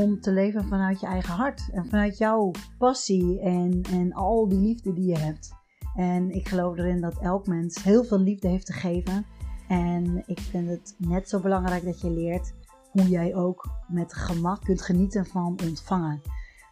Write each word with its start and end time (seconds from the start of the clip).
om 0.00 0.20
te 0.20 0.32
leven 0.32 0.64
vanuit 0.64 1.00
je 1.00 1.06
eigen 1.06 1.34
hart. 1.34 1.68
En 1.72 1.86
vanuit 1.86 2.18
jouw 2.18 2.50
passie 2.78 3.40
en, 3.40 3.82
en 3.90 4.12
al 4.12 4.48
die 4.48 4.60
liefde 4.60 4.92
die 4.92 5.08
je 5.08 5.18
hebt. 5.18 5.50
En 5.96 6.30
ik 6.30 6.48
geloof 6.48 6.76
erin 6.76 7.00
dat 7.00 7.18
elk 7.18 7.46
mens 7.46 7.82
heel 7.82 8.04
veel 8.04 8.18
liefde 8.18 8.48
heeft 8.48 8.66
te 8.66 8.72
geven. 8.72 9.26
En 9.68 10.22
ik 10.26 10.40
vind 10.40 10.68
het 10.68 10.94
net 10.98 11.28
zo 11.28 11.40
belangrijk 11.40 11.84
dat 11.84 12.00
je 12.00 12.10
leert 12.10 12.52
hoe 12.90 13.08
jij 13.08 13.34
ook 13.34 13.68
met 13.88 14.14
gemak 14.14 14.64
kunt 14.64 14.82
genieten 14.82 15.26
van 15.26 15.58
ontvangen. 15.66 16.20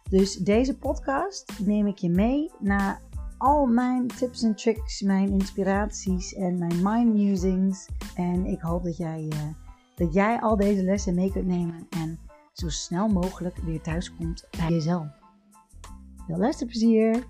Dus 0.09 0.35
deze 0.35 0.77
podcast 0.77 1.59
neem 1.65 1.87
ik 1.87 1.97
je 1.97 2.09
mee 2.09 2.51
naar 2.59 3.01
al 3.37 3.65
mijn 3.65 4.07
tips 4.07 4.43
en 4.43 4.55
tricks, 4.55 5.01
mijn 5.01 5.29
inspiraties 5.29 6.33
en 6.33 6.57
mijn 6.57 6.79
mind 6.83 7.13
musings. 7.13 7.87
En 8.15 8.45
ik 8.45 8.61
hoop 8.61 8.83
dat 8.83 8.97
jij, 8.97 9.21
uh, 9.33 9.39
dat 9.95 10.13
jij 10.13 10.39
al 10.39 10.55
deze 10.55 10.83
lessen 10.83 11.15
mee 11.15 11.31
kunt 11.31 11.47
nemen 11.47 11.87
en 11.89 12.19
zo 12.51 12.69
snel 12.69 13.07
mogelijk 13.07 13.57
weer 13.57 13.81
thuis 13.81 14.15
komt 14.15 14.47
bij 14.57 14.69
jezelf. 14.69 15.07
Veel 16.27 16.37
luisterplezier! 16.37 17.27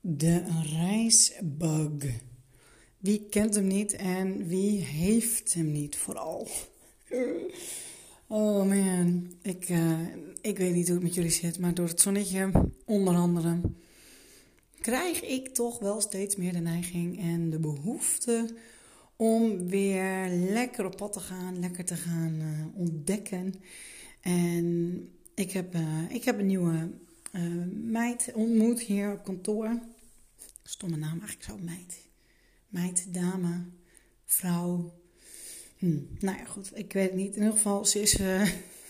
De 0.00 0.44
reisbug. 0.62 2.20
Wie 2.98 3.26
kent 3.30 3.54
hem 3.54 3.66
niet 3.66 3.92
en 3.92 4.46
wie 4.46 4.80
heeft 4.80 5.54
hem 5.54 5.72
niet 5.72 5.96
vooral? 5.96 6.48
Oh 8.26 8.66
man, 8.66 9.32
ik, 9.42 9.68
uh, 9.68 10.00
ik 10.40 10.58
weet 10.58 10.74
niet 10.74 10.86
hoe 10.86 10.94
het 10.94 11.04
met 11.04 11.14
jullie 11.14 11.30
zit, 11.30 11.58
maar 11.58 11.74
door 11.74 11.88
het 11.88 12.00
zonnetje, 12.00 12.50
onder 12.84 13.14
andere, 13.14 13.60
krijg 14.82 15.22
ik 15.22 15.48
toch 15.48 15.78
wel 15.78 16.00
steeds 16.00 16.36
meer 16.36 16.52
de 16.52 16.58
neiging 16.58 17.20
en 17.20 17.50
de 17.50 17.58
behoefte 17.58 18.54
om 19.16 19.68
weer 19.68 20.28
lekker 20.28 20.84
op 20.84 20.96
pad 20.96 21.12
te 21.12 21.20
gaan, 21.20 21.58
lekker 21.58 21.84
te 21.84 21.96
gaan 21.96 22.34
uh, 22.40 22.80
ontdekken. 22.80 23.54
En 24.20 25.08
ik 25.34 25.52
heb, 25.52 25.74
uh, 25.74 26.10
ik 26.10 26.24
heb 26.24 26.38
een 26.38 26.46
nieuwe 26.46 26.90
meid 27.72 28.30
ontmoet 28.34 28.80
hier 28.80 29.12
op 29.12 29.24
kantoor. 29.24 29.80
Stomme 30.62 30.96
naam 30.96 31.20
eigenlijk 31.20 31.42
zo, 31.42 31.58
meid. 31.58 32.08
Meid, 32.68 33.14
dame, 33.14 33.64
vrouw. 34.24 34.92
Hm, 35.78 36.00
nou 36.18 36.38
ja, 36.38 36.44
goed, 36.44 36.70
ik 36.74 36.92
weet 36.92 37.08
het 37.08 37.14
niet. 37.14 37.34
In 37.34 37.42
ieder 37.42 37.52
geval, 37.52 37.84
ze 37.84 38.00
is, 38.00 38.20
uh, 38.20 38.44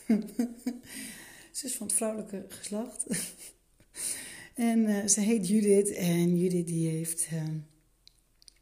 ze 1.56 1.66
is 1.66 1.74
van 1.74 1.86
het 1.86 1.96
vrouwelijke 1.96 2.46
geslacht. 2.48 3.06
en 4.54 4.78
uh, 4.78 5.06
ze 5.06 5.20
heet 5.20 5.48
Judith. 5.48 5.92
En 5.92 6.38
Judith 6.38 6.66
die 6.66 6.88
heeft, 6.88 7.28
uh, 7.32 7.42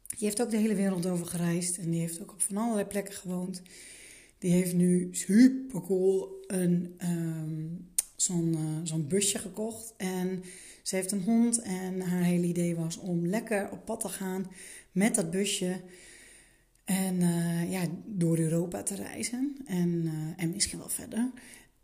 die 0.07 0.27
heeft 0.27 0.41
ook 0.41 0.49
de 0.49 0.57
hele 0.57 0.75
wereld 0.75 1.05
over 1.05 1.25
gereisd. 1.25 1.77
En 1.77 1.89
die 1.89 1.99
heeft 1.99 2.21
ook 2.21 2.31
op 2.31 2.41
van 2.41 2.57
allerlei 2.57 2.87
plekken 2.87 3.13
gewoond. 3.13 3.61
Die 4.37 4.51
heeft 4.51 4.73
nu 4.73 5.09
super 5.11 5.81
cool 5.81 6.43
een, 6.47 6.95
um, 7.03 7.89
zo'n 8.15 8.57
zo'n 8.83 9.07
busje 9.07 9.37
gekocht. 9.37 9.93
En 9.97 10.43
ze 10.83 10.95
heeft 10.95 11.11
een 11.11 11.23
hond 11.23 11.61
en 11.61 12.01
haar 12.01 12.23
hele 12.23 12.47
idee 12.47 12.75
was 12.75 12.97
om 12.97 13.27
lekker 13.27 13.71
op 13.71 13.85
pad 13.85 13.99
te 13.99 14.09
gaan 14.09 14.51
met 14.91 15.15
dat 15.15 15.31
busje. 15.31 15.81
En 16.85 17.19
ja, 17.69 17.83
door 18.05 18.37
Europa 18.37 18.83
te 18.83 18.95
reizen 18.95 19.57
en, 19.65 20.11
en 20.37 20.51
misschien 20.51 20.79
wel 20.79 20.89
verder. 20.89 21.31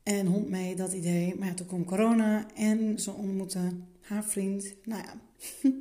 En 0.07 0.25
hond 0.25 0.49
mee, 0.49 0.75
dat 0.75 0.93
idee. 0.93 1.35
Maar 1.35 1.53
toen 1.53 1.67
kwam 1.67 1.85
corona 1.85 2.47
en 2.55 2.99
ze 2.99 3.11
ontmoette 3.11 3.71
haar 4.07 4.25
vriend. 4.25 4.73
Nou 4.83 5.03
ja, 5.03 5.21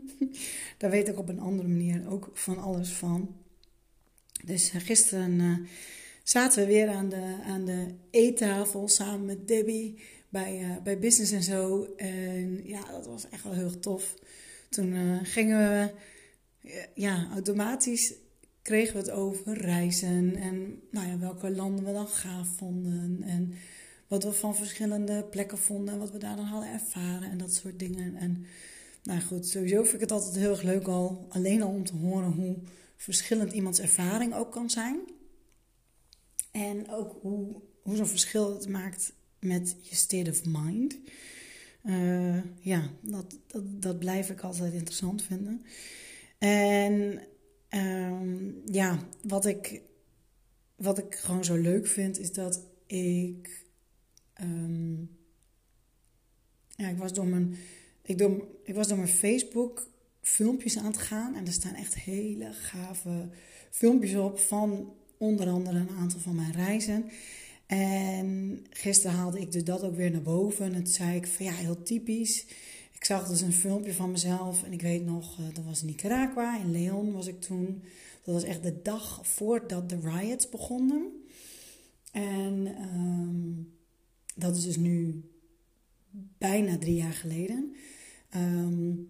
daar 0.79 0.91
weet 0.91 1.09
ik 1.09 1.19
op 1.19 1.29
een 1.29 1.41
andere 1.41 1.69
manier 1.69 2.09
ook 2.09 2.31
van 2.33 2.59
alles 2.59 2.93
van. 2.93 3.35
Dus 4.45 4.75
uh, 4.75 4.81
gisteren 4.81 5.67
zaten 6.23 6.61
we 6.61 6.67
weer 6.67 6.89
aan 6.89 7.09
de, 7.09 7.37
aan 7.47 7.65
de 7.65 7.87
eettafel 8.11 8.89
samen 8.89 9.27
met 9.27 9.49
Debbie 9.49 9.99
bij, 10.29 10.61
uh, 10.61 10.83
bij 10.83 10.99
Business 10.99 11.33
en 11.33 11.43
zo. 11.43 11.85
En 11.97 12.61
ja, 12.65 12.91
dat 12.91 13.07
was 13.07 13.29
echt 13.29 13.43
wel 13.43 13.53
heel 13.53 13.79
tof. 13.79 14.15
Toen 14.69 15.21
gingen 15.25 15.59
we, 15.59 15.91
ja, 16.95 17.29
automatisch 17.33 18.15
kregen 18.63 18.93
we 18.93 18.99
het 18.99 19.11
over 19.11 19.59
reizen. 19.59 20.37
En 20.37 20.83
nou 20.91 21.09
ja, 21.09 21.19
welke 21.19 21.51
landen 21.51 21.85
we 21.85 21.93
dan 21.93 22.09
gaaf 22.09 22.49
vonden. 22.49 23.23
En 23.23 23.55
wat 24.09 24.25
we 24.25 24.33
van 24.33 24.57
verschillende 24.57 25.25
plekken 25.25 25.59
vonden. 25.59 25.95
En 25.95 26.01
wat 26.01 26.11
we 26.11 26.19
daar 26.19 26.37
dan 26.37 26.45
hadden 26.45 26.73
ervaren. 26.73 27.31
En 27.31 27.39
dat 27.39 27.55
soort 27.55 27.79
dingen. 27.79 28.17
En 28.17 28.47
nou 29.03 29.21
goed, 29.21 29.47
sowieso 29.47 29.83
vind 29.83 29.95
ik 29.95 30.01
het 30.01 30.13
altijd 30.13 30.37
heel 30.37 30.51
erg 30.51 30.63
leuk 30.63 30.87
al. 30.87 31.27
Alleen 31.29 31.63
al 31.63 31.71
om 31.71 31.85
te 31.85 31.97
horen 31.97 32.33
hoe 32.33 32.57
verschillend 32.97 33.53
iemands 33.53 33.81
ervaring 33.81 34.35
ook 34.35 34.53
kan 34.53 34.71
zijn. 34.71 34.99
En 36.51 36.91
ook 36.91 37.19
hoe, 37.21 37.61
hoe 37.83 37.97
zo'n 37.97 38.07
verschil 38.07 38.55
het 38.55 38.69
maakt 38.69 39.13
met 39.41 39.77
je 39.81 39.95
state 39.95 40.31
of 40.31 40.45
mind. 40.45 40.99
Uh, 41.85 42.39
ja, 42.61 42.91
dat, 43.01 43.39
dat, 43.47 43.83
dat 43.83 43.99
blijf 43.99 44.31
ik 44.31 44.41
altijd 44.41 44.73
interessant 44.73 45.23
vinden. 45.23 45.65
En 46.39 47.23
um, 47.71 48.63
ja, 48.65 48.99
wat 49.23 49.47
ik, 49.47 49.83
wat 50.77 50.99
ik 50.99 51.15
gewoon 51.15 51.45
zo 51.45 51.57
leuk 51.57 51.87
vind, 51.87 52.19
is 52.19 52.33
dat 52.33 52.61
ik. 52.87 53.65
Um, 54.43 55.11
ja, 56.77 56.89
ik 56.89 56.97
was 56.97 57.13
door 57.13 57.27
mijn. 57.27 57.57
Ik, 58.03 58.19
door, 58.19 58.47
ik 58.65 58.75
was 58.75 58.89
door 58.89 58.97
mijn 58.97 59.09
Facebook 59.09 59.89
filmpjes 60.21 60.79
aan 60.79 60.85
het 60.85 60.99
gaan. 60.99 61.35
En 61.35 61.47
er 61.47 61.53
staan 61.53 61.75
echt 61.75 61.95
hele 61.95 62.53
gave 62.53 63.29
filmpjes 63.71 64.15
op 64.15 64.39
van 64.39 64.95
onder 65.19 65.49
andere 65.49 65.79
een 65.79 65.97
aantal 65.99 66.21
van 66.21 66.35
mijn 66.35 66.53
reizen. 66.53 67.05
En 67.67 68.61
gisteren 68.71 69.17
haalde 69.17 69.41
ik 69.41 69.53
dus 69.53 69.65
dat 69.65 69.83
ook 69.83 69.97
weer 69.97 70.11
naar 70.11 70.23
boven. 70.23 70.75
En 70.75 70.87
zei 70.87 71.17
ik 71.17 71.27
van 71.27 71.47
ja, 71.47 71.53
heel 71.53 71.83
typisch. 71.83 72.47
Ik 72.93 73.05
zag 73.05 73.29
dus 73.29 73.41
een 73.41 73.53
filmpje 73.53 73.95
van 73.95 74.11
mezelf. 74.11 74.63
En 74.63 74.73
ik 74.73 74.83
weet 74.83 75.05
nog, 75.05 75.37
dat 75.55 75.65
was 75.65 75.81
in 75.81 75.87
Nicaragua. 75.87 76.61
In 76.61 76.71
Leon 76.71 77.13
was 77.13 77.27
ik 77.27 77.41
toen. 77.41 77.83
Dat 78.23 78.35
was 78.35 78.45
echt 78.45 78.63
de 78.63 78.83
dag 78.83 79.21
voordat 79.27 79.89
de 79.89 79.99
riots 80.01 80.49
begonnen. 80.49 81.25
En 82.13 82.67
um, 82.95 83.76
dat 84.37 84.57
is 84.57 84.63
dus 84.63 84.77
nu 84.77 85.25
bijna 86.39 86.79
drie 86.79 86.95
jaar 86.95 87.13
geleden. 87.13 87.75
Um, 88.37 89.09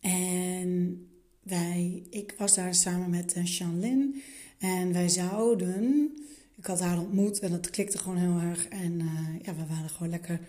en 0.00 1.00
wij, 1.42 2.02
ik 2.10 2.34
was 2.38 2.54
daar 2.54 2.74
samen 2.74 3.10
met 3.10 3.36
uh, 3.36 3.68
Lin. 3.78 4.22
En 4.58 4.92
wij 4.92 5.08
zouden 5.08 6.12
ik 6.56 6.70
had 6.70 6.80
haar 6.80 6.98
ontmoet 6.98 7.38
en 7.38 7.50
dat 7.50 7.70
klikte 7.70 7.98
gewoon 7.98 8.16
heel 8.16 8.48
erg. 8.50 8.68
En 8.68 9.00
uh, 9.00 9.42
ja, 9.42 9.54
we 9.54 9.66
waren 9.68 9.90
gewoon 9.90 10.10
lekker 10.10 10.40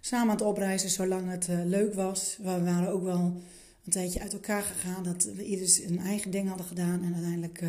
samen 0.00 0.28
aan 0.28 0.36
het 0.36 0.46
opreizen 0.46 0.90
zolang 0.90 1.30
het 1.30 1.48
uh, 1.48 1.64
leuk 1.64 1.94
was. 1.94 2.36
We 2.42 2.62
waren 2.64 2.88
ook 2.88 3.02
wel 3.02 3.42
een 3.84 3.92
tijdje 3.92 4.20
uit 4.20 4.32
elkaar 4.32 4.62
gegaan. 4.62 5.02
Dat 5.04 5.24
we 5.24 5.44
ieder 5.44 5.82
een 5.86 5.98
eigen 5.98 6.30
ding 6.30 6.48
hadden 6.48 6.66
gedaan. 6.66 7.04
En 7.04 7.14
uiteindelijk, 7.14 7.62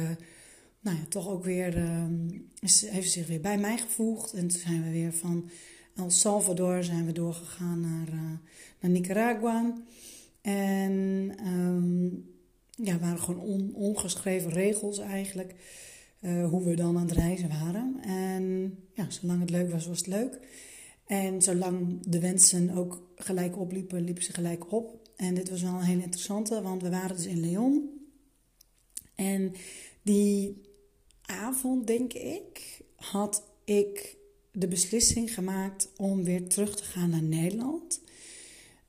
nou 0.79 0.97
ja, 0.97 1.03
toch 1.09 1.27
ook 1.27 1.43
weer, 1.43 1.73
heeft 2.61 2.75
ze 2.83 3.19
zich 3.19 3.27
weer 3.27 3.41
bij 3.41 3.57
mij 3.57 3.77
gevoegd. 3.77 4.33
En 4.33 4.47
toen 4.47 4.59
zijn 4.59 4.83
we 4.83 4.91
weer 4.91 5.13
van 5.13 5.49
El 5.95 6.09
Salvador 6.09 6.83
zijn 6.83 7.05
we 7.05 7.11
doorgegaan 7.11 7.81
naar, 7.81 8.39
naar 8.79 8.91
Nicaragua. 8.91 9.73
En 10.41 10.91
um, 11.47 12.25
ja, 12.75 12.99
waren 12.99 13.19
gewoon 13.19 13.41
on, 13.41 13.73
ongeschreven 13.73 14.51
regels 14.51 14.99
eigenlijk. 14.99 15.55
Uh, 16.21 16.49
hoe 16.49 16.63
we 16.63 16.75
dan 16.75 16.97
aan 16.97 17.07
het 17.07 17.17
reizen 17.17 17.49
waren. 17.49 17.95
En 18.01 18.75
ja, 18.93 19.09
zolang 19.09 19.39
het 19.39 19.49
leuk 19.49 19.71
was, 19.71 19.87
was 19.87 19.97
het 19.97 20.07
leuk. 20.07 20.39
En 21.05 21.41
zolang 21.41 22.05
de 22.05 22.19
wensen 22.19 22.69
ook 22.69 23.11
gelijk 23.15 23.57
opliepen, 23.57 24.03
liepen 24.03 24.23
ze 24.23 24.33
gelijk 24.33 24.71
op. 24.71 25.09
En 25.15 25.33
dit 25.33 25.49
was 25.49 25.61
wel 25.61 25.73
een 25.73 25.81
heel 25.81 26.01
interessante, 26.01 26.61
want 26.61 26.81
we 26.81 26.89
waren 26.89 27.15
dus 27.15 27.25
in 27.25 27.39
Leon. 27.39 27.89
En 29.15 29.53
die 30.01 30.61
avond, 31.29 31.87
denk 31.87 32.13
ik, 32.13 32.81
had 32.95 33.43
ik 33.63 34.17
de 34.51 34.67
beslissing 34.67 35.33
gemaakt 35.33 35.89
om 35.97 36.23
weer 36.23 36.47
terug 36.47 36.75
te 36.75 36.83
gaan 36.83 37.09
naar 37.09 37.23
Nederland. 37.23 38.01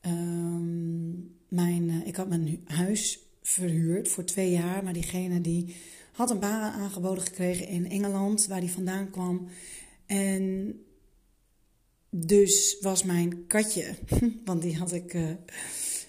Um, 0.07 1.37
mijn, 1.49 1.89
uh, 1.89 2.07
ik 2.07 2.17
had 2.17 2.29
mijn 2.29 2.61
huis 2.65 3.19
verhuurd 3.43 4.09
voor 4.09 4.25
twee 4.25 4.51
jaar, 4.51 4.85
maar 4.85 4.93
diegene 4.93 5.41
die 5.41 5.77
had 6.13 6.31
een 6.31 6.39
baan 6.39 6.73
aangeboden 6.73 7.25
gekregen 7.25 7.67
in 7.67 7.91
Engeland, 7.91 8.47
waar 8.47 8.59
hij 8.59 8.69
vandaan 8.69 9.11
kwam. 9.11 9.49
En 10.07 10.75
dus 12.11 12.77
was 12.81 13.03
mijn 13.03 13.47
katje, 13.47 13.95
want 14.45 14.63
die 14.63 14.77
had 14.77 14.93
ik, 14.93 15.15
uh, 15.15 15.31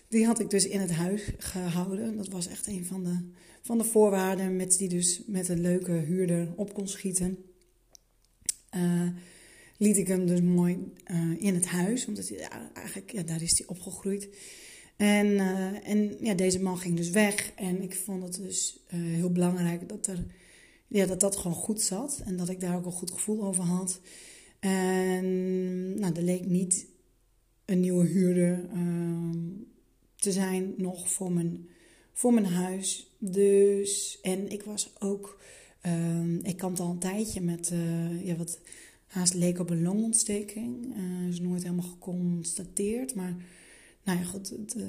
die 0.07 0.25
had 0.25 0.39
ik 0.39 0.49
dus 0.49 0.67
in 0.67 0.79
het 0.79 0.91
huis 0.91 1.31
gehouden. 1.37 2.17
Dat 2.17 2.27
was 2.27 2.47
echt 2.47 2.67
een 2.67 2.85
van 2.85 3.03
de, 3.03 3.29
van 3.61 3.77
de 3.77 3.83
voorwaarden, 3.83 4.55
met 4.55 4.77
die 4.77 4.89
dus 4.89 5.21
met 5.27 5.49
een 5.49 5.61
leuke 5.61 5.91
huurder 5.91 6.53
op 6.55 6.73
kon 6.73 6.87
schieten. 6.87 7.37
Uh, 8.75 9.07
liet 9.77 9.97
ik 9.97 10.07
hem 10.07 10.25
dus 10.25 10.41
mooi 10.41 10.93
uh, 11.11 11.41
in 11.41 11.53
het 11.53 11.65
huis, 11.65 12.05
omdat 12.05 12.29
hij, 12.29 12.47
eigenlijk, 12.73 13.11
ja, 13.11 13.23
daar 13.23 13.41
is 13.41 13.57
hij 13.57 13.67
opgegroeid. 13.67 14.29
En, 14.97 15.27
uh, 15.27 15.87
en 15.89 16.17
ja, 16.19 16.33
deze 16.33 16.61
man 16.61 16.77
ging 16.77 16.97
dus 16.97 17.09
weg. 17.09 17.51
En 17.55 17.81
ik 17.81 17.95
vond 17.95 18.23
het 18.23 18.35
dus 18.35 18.79
heel 18.87 19.31
belangrijk 19.31 19.89
dat, 19.89 20.07
er, 20.07 20.25
ja, 20.87 21.05
dat 21.05 21.19
dat 21.19 21.35
gewoon 21.35 21.57
goed 21.57 21.81
zat. 21.81 22.21
En 22.25 22.37
dat 22.37 22.49
ik 22.49 22.59
daar 22.59 22.75
ook 22.75 22.85
een 22.85 22.91
goed 22.91 23.11
gevoel 23.11 23.43
over 23.43 23.63
had. 23.63 24.01
En 24.59 25.99
nou, 25.99 26.13
er 26.15 26.23
leek 26.23 26.45
niet 26.45 26.85
een 27.65 27.79
nieuwe 27.79 28.05
huurder 28.05 28.69
uh, 28.73 29.29
te 30.15 30.31
zijn 30.31 30.73
nog 30.77 31.11
voor 31.11 31.31
mijn, 31.31 31.69
voor 32.21 32.33
mijn 32.33 32.45
huis. 32.45 33.09
Dus, 33.17 34.19
en 34.21 34.51
ik 34.51 34.63
was 34.63 34.91
ook, 34.99 35.41
ehm, 35.81 36.35
ik 36.35 36.57
kwam 36.57 36.75
al 36.75 36.89
een 36.89 36.99
tijdje 36.99 37.41
met 37.41 37.73
ja, 38.23 38.35
wat 38.35 38.59
haast 39.07 39.33
leek 39.33 39.59
op 39.59 39.69
een 39.69 39.81
longontsteking. 39.81 40.95
is 41.29 41.39
nooit 41.39 41.63
helemaal 41.63 41.89
geconstateerd, 41.89 43.15
maar 43.15 43.35
nou 44.03 44.19
ja, 44.19 44.25
goed, 44.25 44.49
het, 44.49 44.75
uh, 44.77 44.85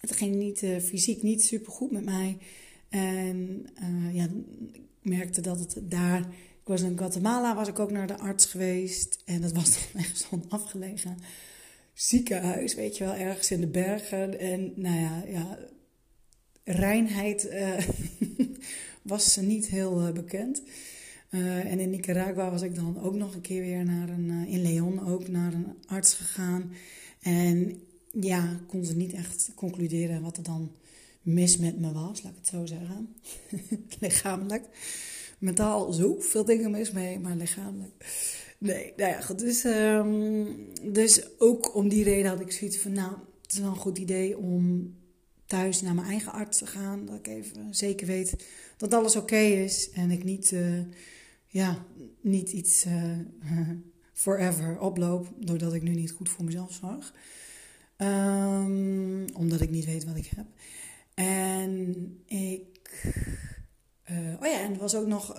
het 0.00 0.12
ging 0.12 0.34
niet, 0.34 0.62
uh, 0.62 0.78
fysiek 0.78 1.22
niet 1.22 1.44
super 1.44 1.72
goed 1.72 1.90
met 1.90 2.04
mij. 2.04 2.38
En 2.88 3.66
uh, 3.82 4.14
ja, 4.14 4.24
ik 4.72 4.80
merkte 5.02 5.40
dat 5.40 5.58
het 5.58 5.80
daar. 5.82 6.20
Ik 6.60 6.74
was 6.74 6.82
in 6.82 6.98
Guatemala, 6.98 7.54
was 7.54 7.68
ik 7.68 7.78
ook 7.78 7.90
naar 7.90 8.06
de 8.06 8.18
arts 8.18 8.46
geweest. 8.46 9.22
En 9.24 9.40
dat 9.40 9.52
was 9.52 9.70
dan 9.92 10.00
echt 10.02 10.26
zo'n 10.30 10.44
afgelegen 10.48 11.18
ziekenhuis, 11.98 12.74
weet 12.74 12.96
je 12.96 13.04
wel, 13.04 13.14
ergens 13.14 13.50
in 13.50 13.60
de 13.60 13.66
bergen. 13.66 14.38
En 14.38 14.72
nou 14.76 15.00
ja, 15.00 15.24
ja 15.26 15.58
reinheid 16.64 17.48
was 19.02 19.36
niet 19.36 19.66
heel 19.66 20.12
bekend. 20.12 20.62
Uh, 21.30 21.72
en 21.72 21.80
in 21.80 21.90
Nicaragua 21.90 22.50
was 22.50 22.62
ik 22.62 22.74
dan 22.74 23.00
ook 23.00 23.14
nog 23.14 23.34
een 23.34 23.40
keer 23.40 23.60
weer 23.60 23.84
naar 23.84 24.08
een, 24.08 24.30
uh, 24.30 24.52
in 24.52 24.62
Leon 24.62 25.06
ook 25.06 25.28
naar 25.28 25.52
een 25.52 25.74
arts 25.86 26.14
gegaan. 26.14 26.72
En 27.20 27.82
ja, 28.20 28.60
kon 28.66 28.84
ze 28.84 28.96
niet 28.96 29.12
echt 29.12 29.50
concluderen 29.54 30.22
wat 30.22 30.36
er 30.36 30.42
dan 30.42 30.72
mis 31.22 31.56
met 31.56 31.78
me 31.78 31.92
was, 31.92 32.22
laat 32.22 32.32
ik 32.32 32.38
het 32.38 32.48
zo 32.48 32.66
zeggen. 32.66 33.14
lichamelijk. 34.00 34.64
Mentaal 35.38 35.92
zoveel 35.92 36.44
dingen 36.44 36.70
mis 36.70 36.90
mee, 36.90 37.18
maar 37.18 37.36
lichamelijk. 37.36 37.92
Nee, 38.58 38.92
nou 38.96 39.10
ja, 39.10 39.20
goed. 39.20 39.38
Dus, 39.38 39.64
um, 39.64 40.56
dus 40.92 41.38
ook 41.38 41.74
om 41.74 41.88
die 41.88 42.04
reden 42.04 42.30
had 42.30 42.40
ik 42.40 42.52
zoiets 42.52 42.78
van, 42.78 42.92
nou, 42.92 43.12
het 43.42 43.52
is 43.52 43.58
wel 43.58 43.68
een 43.68 43.76
goed 43.76 43.98
idee 43.98 44.38
om 44.38 44.94
thuis 45.46 45.82
naar 45.82 45.94
mijn 45.94 46.06
eigen 46.06 46.32
arts 46.32 46.58
te 46.58 46.66
gaan. 46.66 47.06
Dat 47.06 47.14
ik 47.14 47.26
even 47.26 47.74
zeker 47.74 48.06
weet 48.06 48.46
dat 48.76 48.94
alles 48.94 49.16
oké 49.16 49.36
is 49.36 49.90
en 49.90 50.10
ik 50.10 50.24
niet, 50.24 50.50
uh, 50.50 50.80
ja, 51.46 51.84
niet 52.20 52.50
iets 52.50 52.86
uh, 52.86 53.18
forever 54.12 54.78
oploop 54.80 55.32
doordat 55.38 55.74
ik 55.74 55.82
nu 55.82 55.94
niet 55.94 56.10
goed 56.10 56.28
voor 56.28 56.44
mezelf 56.44 56.72
zorg. 56.72 57.14
Um, 57.96 59.24
omdat 59.34 59.60
ik 59.60 59.70
niet 59.70 59.84
weet 59.84 60.04
wat 60.04 60.16
ik 60.16 60.30
heb. 60.36 60.46
En 61.14 61.94
ik. 62.26 62.66
Uh, 64.10 64.34
oh 64.40 64.46
ja, 64.46 64.60
en 64.60 64.72
er 64.72 64.78
was 64.78 64.94
ook 64.94 65.06
nog. 65.06 65.36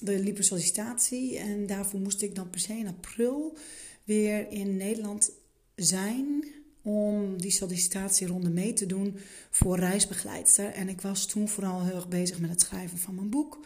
De 0.00 0.18
liep 0.18 0.42
sollicitatie. 0.42 1.38
En 1.38 1.66
daarvoor 1.66 2.00
moest 2.00 2.22
ik 2.22 2.34
dan 2.34 2.50
per 2.50 2.60
se 2.60 2.72
in 2.72 2.86
april 2.86 3.56
weer 4.04 4.50
in 4.50 4.76
Nederland 4.76 5.30
zijn. 5.74 6.44
Om 6.82 7.40
die 7.40 7.50
sollicitatieronde 7.50 8.50
mee 8.50 8.72
te 8.72 8.86
doen 8.86 9.16
voor 9.50 9.78
reisbegeleidster. 9.78 10.66
En 10.66 10.88
ik 10.88 11.00
was 11.00 11.26
toen 11.26 11.48
vooral 11.48 11.84
heel 11.84 11.94
erg 11.94 12.08
bezig 12.08 12.40
met 12.40 12.50
het 12.50 12.60
schrijven 12.60 12.98
van 12.98 13.14
mijn 13.14 13.30
boek. 13.30 13.58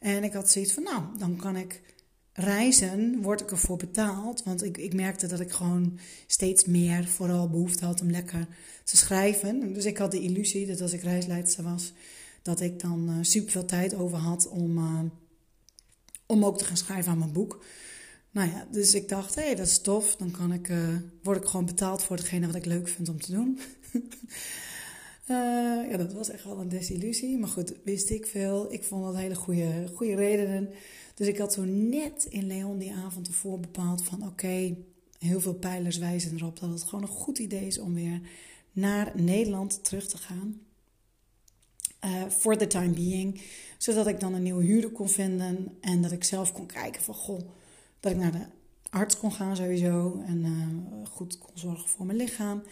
En 0.00 0.24
ik 0.24 0.32
had 0.32 0.50
zoiets 0.50 0.72
van, 0.72 0.82
nou, 0.82 1.02
dan 1.18 1.36
kan 1.36 1.56
ik 1.56 1.82
reizen 2.36 3.22
word 3.22 3.40
ik 3.40 3.50
ervoor 3.50 3.76
betaald. 3.76 4.42
Want 4.42 4.64
ik, 4.64 4.76
ik 4.76 4.94
merkte 4.94 5.26
dat 5.26 5.40
ik 5.40 5.50
gewoon 5.50 5.98
steeds 6.26 6.64
meer 6.64 7.06
vooral 7.06 7.48
behoefte 7.48 7.84
had 7.84 8.00
om 8.00 8.10
lekker 8.10 8.46
te 8.84 8.96
schrijven. 8.96 9.72
Dus 9.72 9.84
ik 9.84 9.98
had 9.98 10.10
de 10.10 10.20
illusie 10.20 10.66
dat 10.66 10.80
als 10.80 10.92
ik 10.92 11.02
reisleidster 11.02 11.64
was, 11.64 11.92
dat 12.42 12.60
ik 12.60 12.80
dan 12.80 13.08
uh, 13.10 13.16
super 13.20 13.50
veel 13.50 13.64
tijd 13.64 13.94
over 13.94 14.18
had 14.18 14.48
om, 14.48 14.78
uh, 14.78 15.00
om 16.26 16.44
ook 16.44 16.58
te 16.58 16.64
gaan 16.64 16.76
schrijven 16.76 17.12
aan 17.12 17.18
mijn 17.18 17.32
boek. 17.32 17.64
Nou 18.30 18.50
ja, 18.50 18.66
dus 18.70 18.94
ik 18.94 19.08
dacht, 19.08 19.34
hé, 19.34 19.42
hey, 19.42 19.54
dat 19.54 19.66
is 19.66 19.78
tof. 19.80 20.16
Dan 20.16 20.30
kan 20.30 20.52
ik, 20.52 20.68
uh, 20.68 20.96
word 21.22 21.42
ik 21.42 21.48
gewoon 21.48 21.66
betaald 21.66 22.02
voor 22.02 22.16
hetgene 22.16 22.46
wat 22.46 22.54
ik 22.54 22.64
leuk 22.64 22.88
vind 22.88 23.08
om 23.08 23.20
te 23.20 23.32
doen. 23.32 23.58
ja, 25.90 25.96
dat 25.96 26.12
was 26.12 26.30
echt 26.30 26.44
wel 26.44 26.58
een 26.58 26.68
desillusie. 26.68 27.38
Maar 27.38 27.48
goed, 27.48 27.72
wist 27.84 28.10
ik 28.10 28.26
veel. 28.26 28.72
Ik 28.72 28.84
vond 28.84 29.04
dat 29.04 29.16
hele 29.16 29.34
goede, 29.34 29.90
goede 29.94 30.14
redenen. 30.14 30.70
Dus 31.14 31.26
ik 31.26 31.38
had 31.38 31.52
zo 31.52 31.64
net 31.64 32.26
in 32.28 32.46
Leon 32.46 32.78
die 32.78 32.92
avond 32.92 33.26
ervoor 33.26 33.60
bepaald 33.60 34.04
van 34.04 34.26
oké, 34.26 34.76
heel 35.18 35.40
veel 35.40 35.54
pijlers 35.54 35.98
wijzen 35.98 36.36
erop 36.36 36.60
dat 36.60 36.70
het 36.70 36.82
gewoon 36.82 37.04
een 37.04 37.10
goed 37.10 37.38
idee 37.38 37.66
is 37.66 37.78
om 37.78 37.94
weer 37.94 38.20
naar 38.72 39.12
Nederland 39.14 39.84
terug 39.84 40.08
te 40.08 40.18
gaan. 40.18 40.60
For 42.28 42.52
uh, 42.52 42.58
the 42.58 42.66
time 42.66 42.90
being. 42.90 43.40
Zodat 43.78 44.06
ik 44.06 44.20
dan 44.20 44.34
een 44.34 44.42
nieuwe 44.42 44.64
huurder 44.64 44.90
kon 44.90 45.08
vinden. 45.08 45.76
En 45.80 46.02
dat 46.02 46.12
ik 46.12 46.24
zelf 46.24 46.52
kon 46.52 46.66
kijken 46.66 47.02
van 47.02 47.14
goh, 47.14 47.40
dat 48.00 48.12
ik 48.12 48.18
naar 48.18 48.32
de 48.32 48.46
arts 48.90 49.18
kon 49.18 49.32
gaan 49.32 49.56
sowieso. 49.56 50.22
En 50.26 50.44
uh, 50.44 51.06
goed 51.10 51.38
kon 51.38 51.50
zorgen 51.54 51.88
voor 51.88 52.06
mijn 52.06 52.18
lichaam. 52.18 52.62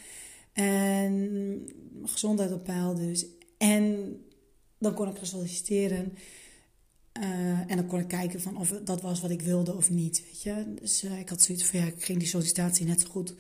En 0.53 1.61
gezondheid 2.05 2.53
op 2.53 2.65
peil 2.65 2.95
dus. 2.95 3.27
En 3.59 4.17
dan 4.79 4.95
kon 4.95 5.09
ik 5.09 5.17
gaan 5.17 5.27
solliciteren. 5.27 6.13
Uh, 7.21 7.71
en 7.71 7.77
dan 7.77 7.87
kon 7.87 8.01
ik 8.01 8.09
kijken 8.09 8.41
van 8.41 8.57
of 8.57 8.69
dat 8.69 9.01
was 9.01 9.21
wat 9.21 9.31
ik 9.31 9.43
wilde 9.43 9.75
of 9.75 9.91
niet. 9.91 10.23
Weet 10.25 10.43
je? 10.43 10.75
Dus 10.81 11.03
ik 11.03 11.29
had 11.29 11.43
zoiets 11.43 11.65
van 11.65 11.81
ja, 11.81 11.87
ik 11.87 12.05
ging 12.05 12.19
die 12.19 12.29
sollicitatie 12.29 12.87
net 12.87 13.01
zo 13.01 13.09
goed 13.09 13.35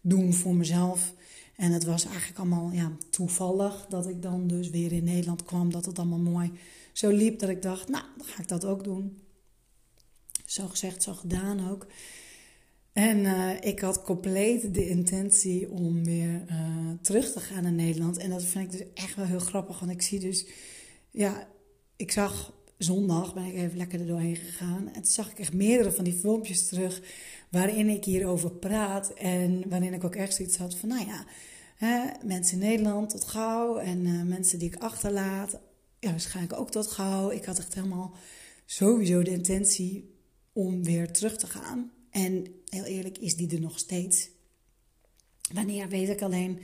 doen 0.00 0.32
voor 0.32 0.54
mezelf. 0.54 1.14
En 1.56 1.72
het 1.72 1.84
was 1.84 2.06
eigenlijk 2.06 2.38
allemaal 2.38 2.70
ja, 2.72 2.92
toevallig 3.10 3.86
dat 3.88 4.08
ik 4.08 4.22
dan 4.22 4.46
dus 4.46 4.70
weer 4.70 4.92
in 4.92 5.04
Nederland 5.04 5.44
kwam. 5.44 5.72
Dat 5.72 5.84
het 5.84 5.98
allemaal 5.98 6.18
mooi 6.18 6.52
zo 6.92 7.10
liep 7.10 7.38
dat 7.38 7.48
ik 7.48 7.62
dacht, 7.62 7.88
nou, 7.88 8.04
dan 8.16 8.26
ga 8.26 8.42
ik 8.42 8.48
dat 8.48 8.64
ook 8.64 8.84
doen. 8.84 9.18
Zo 10.44 10.68
gezegd, 10.68 11.02
zo 11.02 11.12
gedaan 11.12 11.70
ook. 11.70 11.86
En 12.92 13.18
uh, 13.18 13.50
ik 13.60 13.80
had 13.80 14.02
compleet 14.02 14.74
de 14.74 14.88
intentie 14.88 15.70
om 15.70 16.04
weer 16.04 16.44
terug 17.00 17.32
te 17.32 17.40
gaan 17.40 17.62
naar 17.62 17.72
Nederland. 17.72 18.16
En 18.16 18.30
dat 18.30 18.44
vind 18.44 18.72
ik 18.72 18.78
dus 18.78 18.88
echt 18.94 19.14
wel 19.14 19.24
heel 19.24 19.38
grappig. 19.38 19.78
Want 19.78 19.92
ik 19.92 20.02
zie 20.02 20.20
dus, 20.20 20.46
ja, 21.10 21.48
ik 21.96 22.10
zag 22.10 22.52
zondag 22.78 23.34
ben 23.34 23.44
ik 23.44 23.54
even 23.54 23.76
lekker 23.76 24.00
er 24.00 24.06
doorheen 24.06 24.36
gegaan. 24.36 24.86
En 24.86 24.92
toen 24.92 25.12
zag 25.12 25.30
ik 25.30 25.38
echt 25.38 25.52
meerdere 25.52 25.92
van 25.92 26.04
die 26.04 26.12
filmpjes 26.12 26.68
terug 26.68 27.02
waarin 27.54 27.88
ik 27.88 28.04
hierover 28.04 28.50
praat. 28.50 29.12
En 29.12 29.68
waarin 29.68 29.92
ik 29.92 30.04
ook 30.04 30.14
echt 30.14 30.34
zoiets 30.34 30.56
had 30.56 30.74
van, 30.74 30.88
nou 30.88 31.06
ja, 31.06 31.26
hè, 31.76 32.26
mensen 32.26 32.60
in 32.60 32.68
Nederland 32.68 33.10
tot 33.10 33.24
gauw. 33.24 33.76
En 33.76 34.06
uh, 34.06 34.22
mensen 34.22 34.58
die 34.58 34.68
ik 34.68 34.82
achterlaat, 34.82 35.60
ja, 36.00 36.10
waarschijnlijk 36.10 36.58
ook 36.60 36.70
tot 36.70 36.86
gauw. 36.86 37.30
Ik 37.30 37.44
had 37.44 37.58
echt 37.58 37.74
helemaal 37.74 38.14
sowieso 38.66 39.22
de 39.22 39.30
intentie 39.30 40.14
om 40.52 40.84
weer 40.84 41.12
terug 41.12 41.36
te 41.36 41.46
gaan. 41.46 41.90
En 42.10 42.46
heel 42.68 42.84
eerlijk 42.84 43.18
is 43.18 43.36
die 43.36 43.54
er 43.54 43.60
nog 43.60 43.78
steeds. 43.78 44.30
Wanneer 45.52 45.88
weet 45.88 46.08
ik 46.08 46.22
alleen 46.22 46.58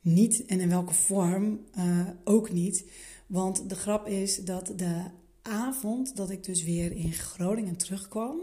niet 0.00 0.46
en 0.46 0.60
in 0.60 0.68
welke 0.68 0.94
vorm 0.94 1.60
uh, 1.78 2.08
ook 2.24 2.52
niet. 2.52 2.84
Want 3.26 3.68
de 3.68 3.74
grap 3.74 4.06
is 4.06 4.36
dat 4.36 4.72
de 4.76 5.04
avond 5.42 6.16
dat 6.16 6.30
ik 6.30 6.44
dus 6.44 6.62
weer 6.64 6.92
in 6.92 7.12
Groningen 7.12 7.76
terugkwam. 7.76 8.40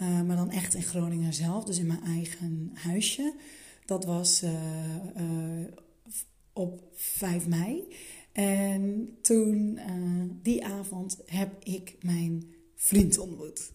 Uh, 0.00 0.22
maar 0.22 0.36
dan 0.36 0.50
echt 0.50 0.74
in 0.74 0.82
Groningen 0.82 1.34
zelf, 1.34 1.64
dus 1.64 1.78
in 1.78 1.86
mijn 1.86 2.04
eigen 2.04 2.70
huisje. 2.74 3.34
Dat 3.84 4.04
was 4.04 4.42
uh, 4.42 4.52
uh, 5.16 5.66
op 6.52 6.82
5 6.94 7.46
mei. 7.46 7.94
En 8.32 9.16
toen, 9.22 9.78
die 10.42 10.64
avond, 10.64 11.18
heb 11.26 11.64
ik 11.64 11.96
mijn 12.00 12.54
vriend 12.74 13.18
ontmoet. 13.18 13.72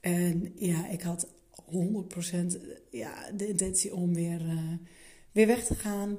En 0.00 0.52
ja, 0.56 0.88
ik 0.88 1.02
had 1.02 1.28
100% 1.72 1.76
ja, 2.90 3.30
de 3.30 3.48
intentie 3.48 3.94
om 3.94 4.14
weer, 4.14 4.42
weer 5.32 5.46
weg 5.46 5.64
te 5.64 5.74
gaan. 5.74 6.18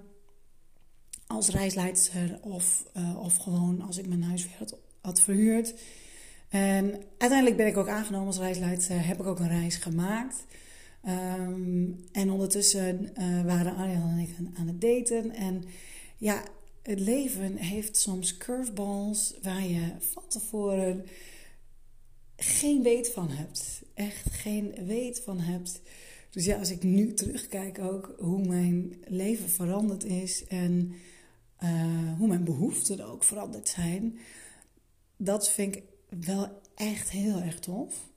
Als 1.28 1.50
reisleidster 1.50 2.40
of, 2.42 2.86
of 3.18 3.38
gewoon 3.38 3.82
als 3.82 3.98
ik 3.98 4.08
mijn 4.08 4.24
huis 4.24 4.44
weer 4.44 4.70
had 5.02 5.22
verhuurd. 5.22 5.74
En 6.50 7.04
uiteindelijk 7.18 7.58
ben 7.58 7.68
ik 7.68 7.78
ook 7.78 7.88
aangenomen 7.88 8.28
als 8.28 8.38
reisleider, 8.38 9.06
heb 9.06 9.20
ik 9.20 9.26
ook 9.26 9.40
een 9.40 9.48
reis 9.48 9.76
gemaakt. 9.76 10.46
Um, 11.08 12.06
en 12.12 12.32
ondertussen 12.32 13.12
uh, 13.20 13.44
waren 13.46 13.76
Arjan 13.76 14.10
en 14.10 14.20
ik 14.20 14.36
aan 14.58 14.68
het 14.68 14.82
daten. 14.82 15.32
En 15.32 15.64
ja, 16.18 16.44
het 16.84 17.00
leven 17.00 17.56
heeft 17.56 17.98
soms 17.98 18.38
curveballs 18.38 19.38
waar 19.42 19.68
je 19.68 19.92
van 20.00 20.24
tevoren 20.28 21.06
geen 22.36 22.84
weet 22.84 23.12
van 23.12 23.30
hebt. 23.30 23.82
Echt 23.94 24.32
geen 24.32 24.76
weet 24.86 25.22
van 25.22 25.40
hebt. 25.40 25.82
Dus 26.30 26.46
ja, 26.46 26.58
als 26.58 26.72
ik 26.72 26.84
nu 26.84 27.14
terugkijk 27.14 27.80
ook 27.80 28.16
hoe 28.18 28.48
mijn 28.48 28.94
leven 29.08 29.50
veranderd 29.50 30.04
is 30.04 30.48
en 30.48 30.94
uh, 31.64 32.18
hoe 32.18 32.28
mijn 32.28 32.44
behoeften 32.44 33.06
ook 33.06 33.24
veranderd 33.24 33.68
zijn, 33.68 34.18
dat 35.18 35.50
vind 35.50 35.76
ik 35.76 35.84
wel 36.26 36.62
echt 36.76 37.10
heel 37.10 37.40
erg 37.40 37.60
tof. 37.60 38.10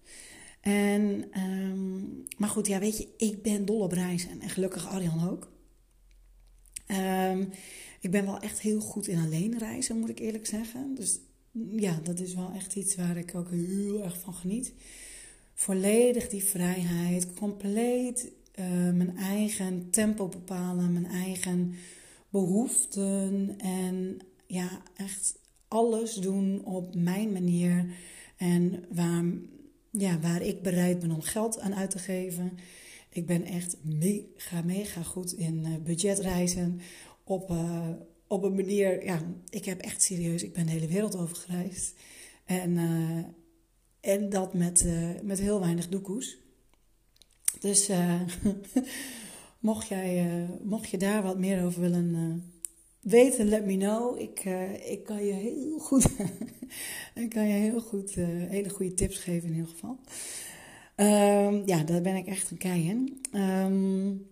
En, 0.61 1.25
um, 1.41 2.25
maar 2.37 2.49
goed, 2.49 2.67
ja, 2.67 2.79
weet 2.79 2.99
je, 2.99 3.09
ik 3.17 3.43
ben 3.43 3.65
dol 3.65 3.81
op 3.81 3.93
reizen 3.93 4.41
en 4.41 4.49
gelukkig 4.49 4.89
Arjan 4.89 5.29
ook. 5.29 5.53
Um, 6.87 7.49
ik 8.01 8.11
ben 8.11 8.25
wel 8.25 8.39
echt 8.39 8.61
heel 8.61 8.81
goed 8.81 9.07
in 9.07 9.19
alleen 9.19 9.59
reizen, 9.59 9.99
moet 9.99 10.09
ik 10.09 10.19
eerlijk 10.19 10.47
zeggen. 10.47 10.95
Dus 10.95 11.19
ja, 11.71 12.01
dat 12.03 12.21
is 12.21 12.35
wel 12.35 12.51
echt 12.55 12.75
iets 12.75 12.97
waar 12.97 13.17
ik 13.17 13.35
ook 13.35 13.51
heel 13.51 14.03
erg 14.05 14.21
van 14.21 14.35
geniet. 14.35 14.73
Volledig 15.55 16.29
die 16.29 16.45
vrijheid, 16.45 17.35
compleet 17.35 18.33
uh, 18.55 18.67
mijn 18.91 19.17
eigen 19.17 19.91
tempo 19.91 20.29
bepalen, 20.29 20.93
mijn 20.93 21.07
eigen 21.07 21.75
behoeften 22.29 23.55
en 23.59 24.19
ja, 24.47 24.83
echt 24.97 25.39
alles 25.73 26.15
doen 26.15 26.65
op 26.65 26.95
mijn 26.95 27.33
manier 27.33 27.87
en 28.37 28.85
waar, 28.91 29.25
ja, 29.91 30.19
waar 30.21 30.43
ik 30.43 30.63
bereid 30.63 30.99
ben 30.99 31.11
om 31.11 31.21
geld 31.21 31.61
aan 31.61 31.75
uit 31.75 31.91
te 31.91 31.99
geven. 31.99 32.59
Ik 33.11 33.27
ben 33.27 33.45
echt 33.45 33.77
mega, 33.83 34.63
mega 34.65 35.03
goed 35.03 35.33
in 35.33 35.67
uh, 35.67 35.77
budgetreizen 35.85 36.81
op, 37.25 37.51
uh, 37.51 37.89
op 38.27 38.43
een 38.43 38.55
manier. 38.55 39.05
Ja, 39.05 39.23
ik 39.51 39.65
heb 39.65 39.81
echt 39.81 40.03
serieus, 40.03 40.43
ik 40.43 40.53
ben 40.53 40.67
de 40.67 40.73
hele 40.73 40.87
wereld 40.87 41.17
over 41.17 41.37
gereisd. 41.37 41.95
En, 42.45 42.71
uh, 42.71 43.25
en 44.01 44.29
dat 44.29 44.55
met, 44.55 44.87
met 45.23 45.41
heel 45.41 45.61
weinig 45.61 45.89
doekoes. 45.89 46.39
Dus 47.61 47.91
mocht, 49.61 49.89
jij, 49.89 50.47
mocht 50.63 50.91
je 50.91 50.99
daar 50.99 51.23
wat 51.23 51.39
meer 51.39 51.65
over 51.65 51.81
willen 51.81 52.43
weten, 53.03 53.49
let 53.49 53.65
me 53.65 53.77
know. 53.77 54.21
Ik, 54.21 54.45
uh, 54.45 54.91
ik 54.91 55.05
kan 55.05 55.25
je 55.25 55.33
heel 55.33 55.79
goed, 55.79 56.07
ik 57.15 57.31
kan 57.31 57.47
je 57.47 57.55
heel 57.55 57.81
goed 57.81 58.17
uh, 58.17 58.27
hele 58.29 58.71
goede 58.71 58.95
tips 58.95 59.19
geven 59.19 59.49
in 59.49 59.55
ieder 59.55 59.71
geval. 59.71 59.99
Um, 60.97 61.63
ja, 61.67 61.83
daar 61.83 62.03
ben 62.03 62.17
ik 62.17 62.27
echt 62.27 62.51
een 62.51 62.59
kei 62.59 62.89
in. 62.89 63.21
Um, 63.41 64.27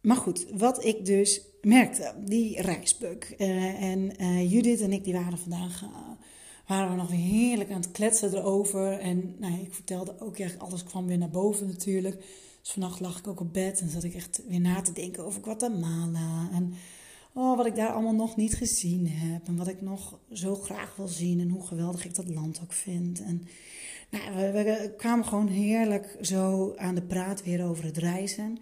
maar 0.00 0.16
goed, 0.16 0.46
wat 0.56 0.84
ik 0.84 1.06
dus 1.06 1.40
merkte, 1.62 2.14
die 2.24 2.60
reisbuk. 2.60 3.34
Uh, 3.38 3.82
en 3.82 4.08
Judith 4.48 4.80
en 4.80 4.92
ik, 4.92 5.04
die 5.04 5.12
waren 5.12 5.38
vandaag, 5.38 5.84
waren 6.66 6.90
we 6.90 6.96
nog 6.96 7.10
heerlijk 7.10 7.70
aan 7.70 7.80
het 7.80 7.90
kletsen 7.90 8.34
erover. 8.34 8.98
En 8.98 9.34
nou, 9.38 9.60
ik 9.60 9.74
vertelde 9.74 10.20
ook, 10.20 10.36
ja, 10.36 10.48
alles 10.58 10.84
kwam 10.84 11.06
weer 11.06 11.18
naar 11.18 11.30
boven 11.30 11.66
natuurlijk. 11.66 12.16
Dus 12.60 12.72
vannacht 12.72 13.00
lag 13.00 13.18
ik 13.18 13.26
ook 13.26 13.40
op 13.40 13.52
bed 13.52 13.80
en 13.80 13.88
zat 13.88 14.04
ik 14.04 14.14
echt 14.14 14.42
weer 14.48 14.60
na 14.60 14.80
te 14.80 14.92
denken 14.92 15.24
over 15.24 15.42
Guatemala 15.42 16.48
en 16.52 16.74
oh, 17.34 17.56
wat 17.56 17.66
ik 17.66 17.74
daar 17.74 17.92
allemaal 17.92 18.14
nog 18.14 18.36
niet 18.36 18.54
gezien 18.54 19.08
heb. 19.08 19.46
En 19.46 19.56
wat 19.56 19.68
ik 19.68 19.80
nog 19.80 20.18
zo 20.32 20.54
graag 20.54 20.96
wil 20.96 21.08
zien. 21.08 21.40
En 21.40 21.48
hoe 21.48 21.66
geweldig 21.66 22.04
ik 22.04 22.14
dat 22.14 22.28
land 22.28 22.60
ook 22.62 22.72
vind. 22.72 23.22
En 23.22 23.46
nou, 24.10 24.52
we, 24.52 24.94
kwamen 24.96 25.24
gewoon 25.24 25.48
heerlijk 25.48 26.16
zo 26.20 26.72
aan 26.76 26.94
de 26.94 27.02
praat 27.02 27.44
weer 27.44 27.64
over 27.64 27.84
het 27.84 27.96
reizen. 27.96 28.58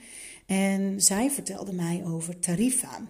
En 0.47 1.03
zij 1.03 1.31
vertelde 1.31 1.73
mij 1.73 2.05
over 2.07 2.39
Tarifa 2.39 3.01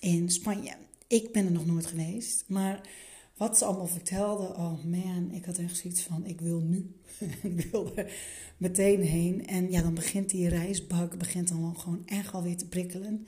in 0.00 0.30
Spanje. 0.30 0.72
Ik 1.06 1.32
ben 1.32 1.44
er 1.44 1.52
nog 1.52 1.66
nooit 1.66 1.86
geweest, 1.86 2.44
maar 2.46 2.88
wat 3.36 3.58
ze 3.58 3.64
allemaal 3.64 3.86
vertelde, 3.86 4.46
oh 4.46 4.84
man, 4.84 5.30
ik 5.32 5.44
had 5.44 5.58
echt 5.58 5.76
zoiets 5.76 6.02
van, 6.02 6.26
ik 6.26 6.40
wil 6.40 6.60
nu. 6.60 6.94
ik 7.42 7.66
wil 7.70 7.92
er 7.96 8.12
meteen 8.56 9.02
heen. 9.02 9.46
En 9.46 9.70
ja, 9.70 9.82
dan 9.82 9.94
begint 9.94 10.30
die 10.30 10.48
reisbak, 10.48 11.18
begint 11.18 11.48
dan 11.48 11.78
gewoon 11.78 12.02
echt 12.06 12.32
alweer 12.32 12.56
te 12.56 12.68
prikkelen. 12.68 13.26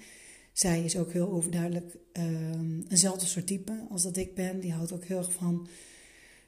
Zij 0.56 0.84
is 0.84 0.96
ook 0.96 1.12
heel 1.12 1.30
overduidelijk 1.30 1.96
um, 2.12 2.84
eenzelfde 2.88 3.26
soort 3.26 3.46
type 3.46 3.86
als 3.90 4.02
dat 4.02 4.16
ik 4.16 4.34
ben. 4.34 4.60
Die 4.60 4.72
houdt 4.72 4.92
ook 4.92 5.04
heel 5.04 5.18
erg 5.18 5.32
van 5.32 5.68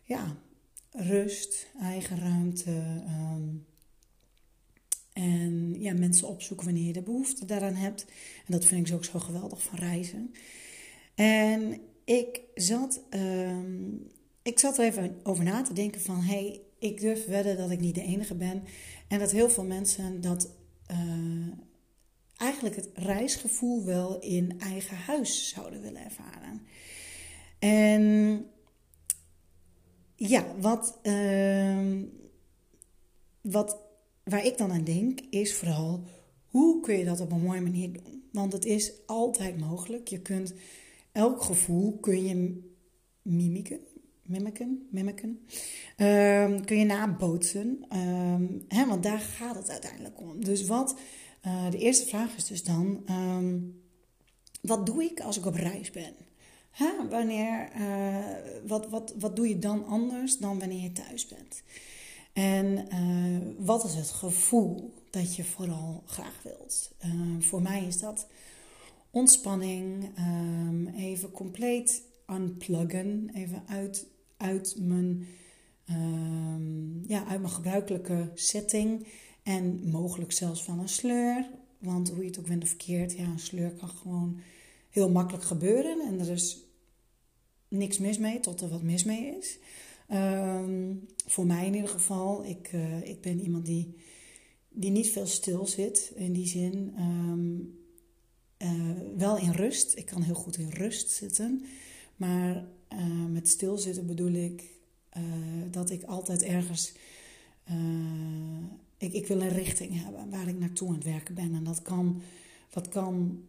ja, 0.04 0.36
rust, 0.90 1.66
eigen 1.80 2.18
ruimte. 2.18 2.70
Um, 3.08 3.66
en 5.12 5.80
ja, 5.80 5.94
mensen 5.94 6.28
opzoeken 6.28 6.66
wanneer 6.66 6.86
je 6.86 6.92
de 6.92 7.02
behoefte 7.02 7.44
daaraan 7.44 7.74
hebt. 7.74 8.04
En 8.46 8.52
dat 8.52 8.64
vind 8.64 8.88
ik 8.88 8.94
ook 8.94 9.04
zo 9.04 9.18
geweldig 9.18 9.62
van 9.62 9.78
reizen. 9.78 10.32
En 11.14 11.80
ik 12.04 12.40
zat, 12.54 13.00
um, 13.10 14.06
ik 14.42 14.58
zat 14.58 14.78
er 14.78 14.84
even 14.84 15.20
over 15.22 15.44
na 15.44 15.62
te 15.62 15.72
denken 15.72 16.00
van... 16.00 16.20
hé, 16.20 16.34
hey, 16.34 16.60
ik 16.78 17.00
durf 17.00 17.26
wedden 17.26 17.56
dat 17.56 17.70
ik 17.70 17.80
niet 17.80 17.94
de 17.94 18.02
enige 18.02 18.34
ben. 18.34 18.62
En 19.08 19.18
dat 19.18 19.30
heel 19.30 19.50
veel 19.50 19.64
mensen 19.64 20.20
dat... 20.20 20.50
Uh, 20.90 21.52
eigenlijk 22.38 22.76
het 22.76 22.90
reisgevoel 22.94 23.84
wel 23.84 24.18
in 24.20 24.54
eigen 24.58 24.96
huis 24.96 25.48
zouden 25.48 25.80
willen 25.80 26.04
ervaren. 26.04 26.66
En 27.58 28.44
ja, 30.14 30.46
wat, 30.60 30.98
uh, 31.02 32.02
wat, 33.40 33.78
waar 34.24 34.44
ik 34.44 34.58
dan 34.58 34.72
aan 34.72 34.84
denk, 34.84 35.20
is 35.30 35.54
vooral 35.54 36.04
hoe 36.46 36.80
kun 36.80 36.98
je 36.98 37.04
dat 37.04 37.20
op 37.20 37.32
een 37.32 37.40
mooie 37.40 37.60
manier 37.60 37.92
doen? 37.92 38.28
Want 38.32 38.52
het 38.52 38.64
is 38.64 38.92
altijd 39.06 39.58
mogelijk. 39.58 40.08
Je 40.08 40.20
kunt 40.20 40.54
elk 41.12 41.42
gevoel 41.42 41.98
kun 41.98 42.24
je 42.24 42.62
mimiken, 43.22 43.80
mimiken, 44.22 44.88
mimiken. 44.90 45.28
Um, 45.96 46.64
kun 46.64 46.78
je 46.78 46.84
nabootsen. 46.84 47.96
Um, 47.96 48.64
hè, 48.68 48.86
want 48.86 49.02
daar 49.02 49.18
gaat 49.18 49.56
het 49.56 49.70
uiteindelijk 49.70 50.20
om. 50.20 50.44
Dus 50.44 50.66
wat 50.66 50.96
uh, 51.46 51.70
de 51.70 51.78
eerste 51.78 52.06
vraag 52.06 52.36
is 52.36 52.44
dus 52.46 52.64
dan: 52.64 53.02
um, 53.10 53.82
wat 54.60 54.86
doe 54.86 55.04
ik 55.04 55.20
als 55.20 55.38
ik 55.38 55.46
op 55.46 55.54
reis 55.54 55.90
ben? 55.90 56.14
Wanneer, 57.10 57.70
uh, 57.76 58.26
wat, 58.66 58.88
wat, 58.88 59.14
wat 59.18 59.36
doe 59.36 59.48
je 59.48 59.58
dan 59.58 59.86
anders 59.86 60.38
dan 60.38 60.58
wanneer 60.58 60.82
je 60.82 60.92
thuis 60.92 61.26
bent? 61.26 61.62
En 62.32 62.86
uh, 62.94 63.66
wat 63.66 63.84
is 63.84 63.94
het 63.94 64.10
gevoel 64.10 64.94
dat 65.10 65.36
je 65.36 65.44
vooral 65.44 66.02
graag 66.06 66.40
wilt? 66.42 66.90
voor 67.38 67.62
mij 67.62 67.84
is 67.84 67.98
dat 67.98 68.26
ontspanning, 69.10 70.04
um, 70.18 70.86
even 70.86 71.30
compleet 71.30 72.02
unpluggen, 72.30 73.30
even 73.34 73.62
uit, 73.66 74.06
uit, 74.36 74.76
mijn, 74.78 75.26
um, 75.90 77.04
ja, 77.06 77.24
uit 77.26 77.40
mijn 77.40 77.52
gebruikelijke 77.52 78.30
setting. 78.34 79.06
En 79.48 79.90
mogelijk 79.90 80.32
zelfs 80.32 80.62
van 80.62 80.78
een 80.78 80.88
sleur. 80.88 81.50
Want 81.78 82.10
hoe 82.10 82.20
je 82.20 82.28
het 82.28 82.38
ook 82.38 82.46
bent 82.46 82.62
of 82.62 82.68
verkeerd, 82.68 83.12
ja, 83.12 83.24
een 83.24 83.38
sleur 83.38 83.70
kan 83.70 83.88
gewoon 83.88 84.40
heel 84.90 85.10
makkelijk 85.10 85.44
gebeuren. 85.44 86.00
En 86.00 86.20
er 86.20 86.30
is 86.30 86.64
niks 87.68 87.98
mis 87.98 88.18
mee, 88.18 88.40
tot 88.40 88.60
er 88.60 88.68
wat 88.68 88.82
mis 88.82 89.04
mee 89.04 89.36
is. 89.38 89.58
Um, 90.12 91.06
voor 91.26 91.46
mij 91.46 91.66
in 91.66 91.74
ieder 91.74 91.88
geval. 91.88 92.44
Ik, 92.44 92.72
uh, 92.72 93.08
ik 93.08 93.20
ben 93.20 93.40
iemand 93.40 93.66
die, 93.66 93.94
die 94.68 94.90
niet 94.90 95.10
veel 95.10 95.26
stil 95.26 95.66
zit 95.66 96.12
in 96.14 96.32
die 96.32 96.46
zin. 96.46 96.94
Um, 96.98 97.78
uh, 98.58 99.16
wel 99.16 99.38
in 99.38 99.52
rust. 99.52 99.96
Ik 99.96 100.06
kan 100.06 100.22
heel 100.22 100.34
goed 100.34 100.58
in 100.58 100.70
rust 100.70 101.10
zitten. 101.10 101.64
Maar 102.16 102.66
uh, 102.92 103.26
met 103.30 103.48
stilzitten 103.48 104.06
bedoel 104.06 104.32
ik 104.32 104.76
dat 105.70 105.90
ik 105.90 106.02
altijd 106.02 106.42
ergens 106.42 106.92
ik, 108.98 109.12
ik 109.12 109.26
wil 109.26 109.40
een 109.40 109.48
richting 109.48 110.02
hebben 110.02 110.30
waar 110.30 110.48
ik 110.48 110.58
naartoe 110.58 110.88
aan 110.88 110.94
het 110.94 111.04
werken 111.04 111.34
ben. 111.34 111.54
En 111.54 111.64
dat 111.64 111.82
kan, 111.82 112.22
dat 112.70 112.88
kan 112.88 113.44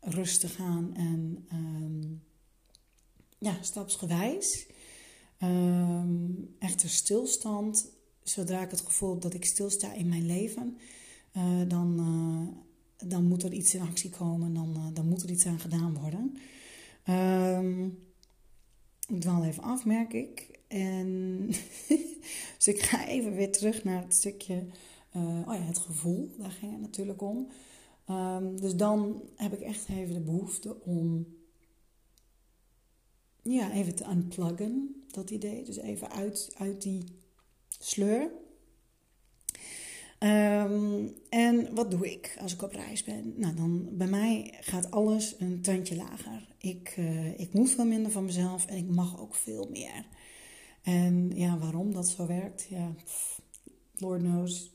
rustig 0.00 0.54
gaan 0.54 0.94
en 0.94 1.46
um, 1.52 2.22
ja, 3.38 3.56
stapsgewijs. 3.60 4.66
Um, 5.42 6.54
echter 6.58 6.88
stilstand, 6.88 7.88
zodra 8.22 8.62
ik 8.62 8.70
het 8.70 8.80
gevoel 8.80 9.10
heb 9.10 9.20
dat 9.20 9.34
ik 9.34 9.44
stilsta 9.44 9.92
in 9.92 10.08
mijn 10.08 10.26
leven, 10.26 10.76
uh, 11.36 11.60
dan, 11.68 12.00
uh, 12.00 13.08
dan 13.08 13.24
moet 13.24 13.42
er 13.42 13.52
iets 13.52 13.74
in 13.74 13.80
actie 13.80 14.10
komen, 14.10 14.54
dan, 14.54 14.74
uh, 14.76 14.86
dan 14.92 15.08
moet 15.08 15.22
er 15.22 15.30
iets 15.30 15.46
aan 15.46 15.60
gedaan 15.60 15.94
worden. 15.94 16.36
Um, 17.08 17.98
ik 19.08 19.20
dwaal 19.20 19.44
even 19.44 19.62
af, 19.62 19.84
merk 19.84 20.12
ik. 20.12 20.58
En 20.68 21.46
dus 22.56 22.66
ik 22.66 22.82
ga 22.82 23.06
even 23.06 23.34
weer 23.34 23.52
terug 23.52 23.84
naar 23.84 24.02
het 24.02 24.14
stukje 24.14 24.66
uh, 25.16 25.48
oh 25.48 25.54
ja, 25.54 25.60
het 25.60 25.78
gevoel, 25.78 26.34
daar 26.38 26.50
ging 26.50 26.72
het 26.72 26.80
natuurlijk 26.80 27.22
om. 27.22 27.48
Um, 28.10 28.60
dus 28.60 28.76
dan 28.76 29.22
heb 29.36 29.52
ik 29.52 29.60
echt 29.60 29.88
even 29.88 30.14
de 30.14 30.20
behoefte 30.20 30.80
om 30.84 31.26
ja, 33.42 33.72
even 33.72 33.94
te 33.94 34.04
unpluggen, 34.10 35.04
dat 35.10 35.30
idee. 35.30 35.64
Dus 35.64 35.76
even 35.76 36.10
uit, 36.10 36.54
uit 36.56 36.82
die 36.82 37.04
sleur. 37.78 38.30
Ehm, 40.18 41.06
en 41.28 41.74
wat 41.74 41.90
doe 41.90 42.12
ik 42.12 42.36
als 42.40 42.52
ik 42.52 42.62
op 42.62 42.72
reis 42.72 43.04
ben? 43.04 43.34
Nou, 43.36 43.54
dan 43.54 43.88
bij 43.92 44.06
mij 44.06 44.54
gaat 44.60 44.90
alles 44.90 45.34
een 45.38 45.62
tandje 45.62 45.96
lager. 45.96 46.48
Ik, 46.58 46.94
uh, 46.98 47.40
ik 47.40 47.52
moet 47.52 47.70
veel 47.70 47.84
minder 47.84 48.12
van 48.12 48.24
mezelf 48.24 48.66
en 48.66 48.76
ik 48.76 48.88
mag 48.88 49.20
ook 49.20 49.34
veel 49.34 49.68
meer. 49.70 50.06
En 50.82 51.30
ja, 51.34 51.58
waarom 51.58 51.92
dat 51.92 52.08
zo 52.08 52.26
werkt, 52.26 52.66
ja, 52.70 52.94
Lord 53.96 54.20
knows. 54.20 54.71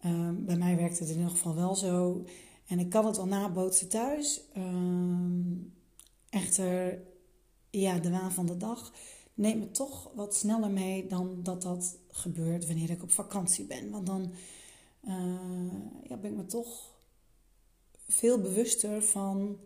Ehm, 0.00 0.44
bij 0.44 0.56
mij 0.56 0.76
werkt 0.76 0.98
het 0.98 1.08
in 1.08 1.16
ieder 1.16 1.30
geval 1.30 1.54
wel 1.54 1.74
zo. 1.74 2.24
En 2.66 2.78
ik 2.78 2.90
kan 2.90 3.06
het 3.06 3.16
wel 3.16 3.26
nabootsen 3.26 3.88
thuis. 3.88 4.40
Um, 4.56 5.72
echter, 6.30 7.02
ja, 7.70 7.98
de 7.98 8.10
waan 8.10 8.32
van 8.32 8.46
de 8.46 8.56
dag 8.56 8.92
neemt 9.34 9.60
me 9.60 9.70
toch 9.70 10.10
wat 10.14 10.34
sneller 10.34 10.70
mee 10.70 11.06
dan 11.06 11.42
dat 11.42 11.62
dat 11.62 11.98
gebeurt 12.10 12.66
wanneer 12.66 12.90
ik 12.90 13.02
op 13.02 13.10
vakantie 13.10 13.64
ben. 13.64 13.90
Want 13.90 14.06
dan 14.06 14.32
uh, 15.04 15.12
ja, 16.08 16.16
ben 16.16 16.30
ik 16.30 16.36
me 16.36 16.46
toch 16.46 16.96
veel 18.08 18.40
bewuster 18.40 19.02
van 19.02 19.58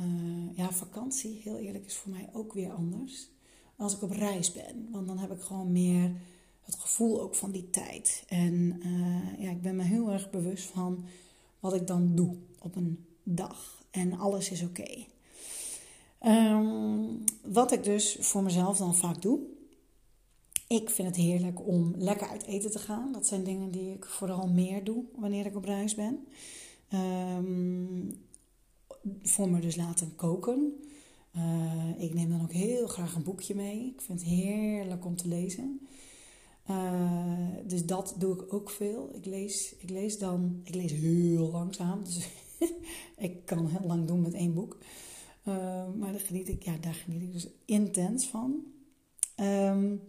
uh, 0.00 0.56
ja, 0.56 0.72
vakantie. 0.72 1.40
Heel 1.42 1.56
eerlijk 1.56 1.86
is 1.86 1.96
voor 1.96 2.10
mij 2.12 2.28
ook 2.32 2.52
weer 2.52 2.72
anders. 2.72 3.30
Als 3.76 3.94
ik 3.94 4.02
op 4.02 4.10
reis 4.10 4.52
ben. 4.52 4.88
Want 4.90 5.06
dan 5.06 5.18
heb 5.18 5.30
ik 5.30 5.40
gewoon 5.40 5.72
meer 5.72 6.12
het 6.68 6.80
gevoel 6.80 7.20
ook 7.20 7.34
van 7.34 7.50
die 7.50 7.70
tijd. 7.70 8.24
En 8.28 8.80
uh, 8.86 9.42
ja, 9.44 9.50
ik 9.50 9.62
ben 9.62 9.76
me 9.76 9.82
heel 9.82 10.10
erg 10.10 10.30
bewust 10.30 10.64
van 10.64 11.04
wat 11.60 11.74
ik 11.74 11.86
dan 11.86 12.14
doe 12.14 12.36
op 12.58 12.76
een 12.76 13.06
dag. 13.22 13.84
En 13.90 14.18
alles 14.18 14.50
is 14.50 14.62
oké. 14.62 15.04
Um, 16.22 17.24
wat 17.42 17.72
ik 17.72 17.84
dus 17.84 18.16
voor 18.20 18.42
mezelf 18.42 18.78
dan 18.78 18.96
vaak 18.96 19.22
doe, 19.22 19.40
ik 20.66 20.90
vind 20.90 21.08
het 21.08 21.16
heerlijk 21.16 21.66
om 21.66 21.94
lekker 21.96 22.28
uit 22.28 22.44
eten 22.44 22.70
te 22.70 22.78
gaan. 22.78 23.12
Dat 23.12 23.26
zijn 23.26 23.44
dingen 23.44 23.70
die 23.70 23.92
ik 23.92 24.04
vooral 24.04 24.48
meer 24.48 24.84
doe 24.84 25.04
wanneer 25.16 25.46
ik 25.46 25.56
op 25.56 25.64
reis 25.64 25.94
ben. 25.94 26.26
Um, 26.92 28.26
voor 29.22 29.50
me 29.50 29.60
dus 29.60 29.76
laten 29.76 30.16
koken. 30.16 30.72
Uh, 31.36 31.90
ik 31.98 32.14
neem 32.14 32.30
dan 32.30 32.42
ook 32.42 32.52
heel 32.52 32.86
graag 32.86 33.14
een 33.14 33.22
boekje 33.22 33.54
mee. 33.54 33.86
Ik 33.86 34.00
vind 34.00 34.20
het 34.20 34.28
heerlijk 34.28 35.04
om 35.04 35.16
te 35.16 35.28
lezen. 35.28 35.88
Uh, 36.70 37.48
dus 37.66 37.86
dat 37.86 38.14
doe 38.18 38.34
ik 38.34 38.52
ook 38.52 38.70
veel. 38.70 39.10
Ik 39.14 39.24
lees, 39.24 39.74
ik 39.78 39.90
lees 39.90 40.18
dan, 40.18 40.60
ik 40.64 40.74
lees 40.74 40.92
heel 40.92 41.50
langzaam. 41.50 42.04
Dus 42.04 42.28
ik 43.16 43.44
kan 43.44 43.66
heel 43.66 43.86
lang 43.86 44.06
doen 44.06 44.20
met 44.20 44.34
één 44.34 44.54
boek. 44.54 44.78
Uh, 45.48 45.54
maar 45.96 46.12
daar 46.12 46.20
geniet 46.20 46.48
ik, 46.48 46.62
ja, 46.62 46.76
daar 46.80 46.94
geniet 46.94 47.22
ik 47.22 47.32
dus 47.32 47.48
intens 47.64 48.26
van. 48.26 48.64
Um, 49.36 50.00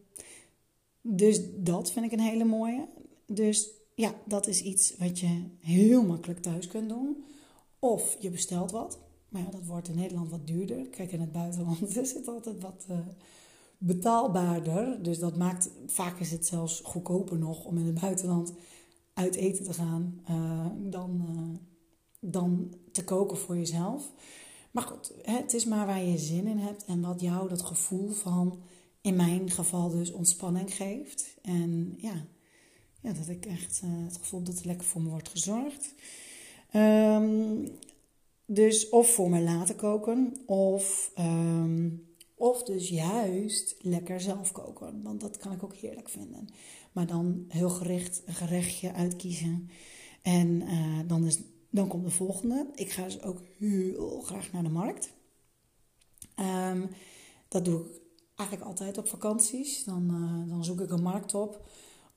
dus 1.02 1.40
dat 1.56 1.92
vind 1.92 2.06
ik 2.06 2.12
een 2.12 2.20
hele 2.20 2.46
mooie. 2.46 2.88
Dus 3.26 3.70
ja, 3.96 4.16
dat 4.26 4.48
is 4.48 4.62
iets 4.62 4.98
wat 4.98 5.20
je 5.20 5.44
heel 5.60 6.04
makkelijk 6.04 6.42
thuis 6.42 6.68
kunt 6.68 6.90
doen. 6.90 7.24
Of 7.80 8.18
je 8.20 8.30
bestelt 8.30 8.72
wat. 8.72 9.00
Maar 9.30 9.42
ja, 9.42 9.50
dat 9.50 9.66
wordt 9.66 9.88
in 9.88 9.96
Nederland 9.96 10.30
wat 10.30 10.48
duurder. 10.48 10.88
Kijk, 10.88 11.12
in 11.12 11.22
het 11.22 11.32
buitenland 11.32 11.98
is 11.98 12.14
het 12.14 12.28
altijd 12.28 12.62
wat 12.62 12.86
uh, 12.90 12.98
betaalbaarder. 13.80 15.04
Dus 15.04 15.20
dat 15.20 15.38
maakt, 15.38 15.70
vaak 15.86 16.20
is 16.20 16.32
het 16.32 16.46
zelfs 16.46 16.82
goedkoper 16.84 17.38
nog 17.38 17.66
om 17.66 17.78
in 17.78 17.86
het 17.86 18.00
buitenland 18.00 18.54
uit 19.14 19.36
eten 19.36 19.66
te 19.66 19.74
gaan 19.74 20.22
uh, 20.30 20.66
dan, 20.92 21.26
uh, 21.30 21.58
dan 22.32 22.74
te 22.92 23.04
koken 23.04 23.38
voor 23.38 23.58
jezelf. 23.58 24.12
Maar 24.72 24.84
goed, 24.84 25.14
het 25.22 25.54
is 25.54 25.66
maar 25.66 25.86
waar 25.86 26.04
je 26.04 26.18
zin 26.18 26.48
in 26.48 26.58
hebt 26.58 26.86
en 26.86 27.02
wat 27.02 27.22
jou 27.22 27.50
dat 27.50 27.62
gevoel 27.62 28.10
van 28.10 28.60
in 29.02 29.16
mijn 29.16 29.50
geval 29.50 29.90
dus 29.90 30.12
ontspanning 30.12 30.76
geeft. 30.76 31.38
En 31.42 31.94
ja, 31.98 32.26
ja 33.02 33.14
dat 33.14 33.28
ik 33.28 33.46
echt 33.46 33.82
uh, 33.84 34.06
het 34.06 34.18
gevoel 34.18 34.44
dat 34.44 34.60
er 34.60 34.66
lekker 34.66 34.88
voor 34.88 35.02
me 35.02 35.10
wordt 35.10 35.30
gezorgd. 35.30 35.94
Um, 36.74 37.68
dus 38.46 38.90
of 38.90 39.14
voor 39.14 39.30
me 39.30 39.42
laten 39.42 39.76
koken, 39.76 40.34
of, 40.46 41.12
um, 41.20 42.09
of 42.40 42.64
dus 42.64 42.90
juist 42.90 43.76
lekker 43.80 44.22
zelf 44.22 44.52
koken. 44.52 45.02
Want 45.04 45.22
dat 45.22 45.38
kan 45.38 45.52
ik 45.52 45.64
ook 45.64 45.76
heerlijk 45.76 46.10
vinden. 46.10 46.48
Maar 46.92 47.08
dan 47.08 47.46
heel 47.48 47.70
gericht 47.70 48.22
een 48.26 48.34
gerechtje 48.34 48.94
uitkiezen. 48.94 49.70
En 50.22 50.48
uh, 50.62 51.00
dan, 51.08 51.26
is, 51.26 51.40
dan 51.70 51.88
komt 51.88 52.04
de 52.04 52.12
volgende. 52.12 52.68
Ik 52.76 52.92
ga 52.92 53.04
dus 53.04 53.22
ook 53.22 53.42
heel 53.58 54.22
graag 54.22 54.52
naar 54.52 54.64
de 54.64 54.70
markt. 54.70 55.10
Um, 56.36 56.90
dat 57.48 57.66
doe 57.66 57.80
ik 57.80 58.02
eigenlijk 58.36 58.70
altijd 58.70 58.98
op 58.98 59.08
vakanties. 59.08 59.84
Dan, 59.84 60.04
uh, 60.12 60.50
dan 60.50 60.64
zoek 60.64 60.80
ik 60.80 60.92
een 60.92 61.02
markt 61.02 61.34
op. 61.34 61.68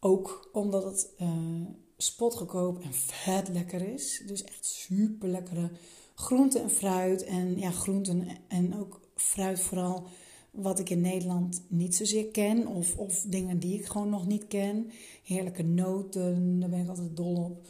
Ook 0.00 0.48
omdat 0.52 0.84
het 0.84 1.10
uh, 1.20 1.66
spotgekoop 1.96 2.80
en 2.80 2.94
vet 2.94 3.48
lekker 3.48 3.88
is. 3.88 4.22
Dus 4.26 4.44
echt 4.44 4.64
super 4.64 5.28
lekkere 5.28 5.70
groenten 6.14 6.62
en 6.62 6.70
fruit. 6.70 7.24
En 7.24 7.58
ja, 7.58 7.70
groenten 7.70 8.28
en 8.48 8.78
ook 8.78 9.00
fruit 9.22 9.60
vooral 9.60 10.06
wat 10.50 10.78
ik 10.78 10.90
in 10.90 11.00
Nederland 11.00 11.62
niet 11.68 11.96
zozeer 11.96 12.26
ken. 12.26 12.66
Of, 12.66 12.96
of 12.96 13.24
dingen 13.26 13.58
die 13.58 13.78
ik 13.78 13.86
gewoon 13.86 14.10
nog 14.10 14.26
niet 14.26 14.46
ken. 14.46 14.90
Heerlijke 15.24 15.62
noten, 15.62 16.60
daar 16.60 16.68
ben 16.68 16.80
ik 16.80 16.88
altijd 16.88 17.16
dol 17.16 17.34
op. 17.34 17.66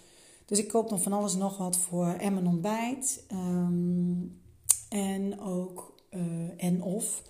Dus 0.46 0.58
ik 0.58 0.68
koop 0.68 0.88
dan 0.88 1.00
van 1.00 1.12
alles 1.12 1.34
nog 1.34 1.56
wat 1.56 1.76
voor 1.76 2.06
en 2.06 2.34
mijn 2.34 2.46
ontbijt. 2.46 3.24
Um, 3.32 4.40
en 4.88 5.40
ook 5.40 5.94
uh, 6.10 6.20
en 6.56 6.82
of 6.82 7.22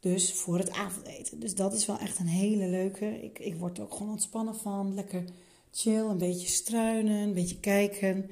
dus 0.00 0.32
voor 0.32 0.58
het 0.58 0.70
avondeten. 0.70 1.40
Dus 1.40 1.54
dat 1.54 1.72
is 1.72 1.86
wel 1.86 1.98
echt 1.98 2.18
een 2.18 2.26
hele 2.26 2.68
leuke. 2.68 3.22
Ik, 3.22 3.38
ik 3.38 3.56
word 3.56 3.78
er 3.78 3.84
ook 3.84 3.94
gewoon 3.94 4.12
ontspannen 4.12 4.56
van. 4.56 4.94
Lekker 4.94 5.24
chill, 5.70 6.04
een 6.04 6.18
beetje 6.18 6.48
struinen, 6.48 7.16
een 7.16 7.34
beetje 7.34 7.60
kijken. 7.60 8.30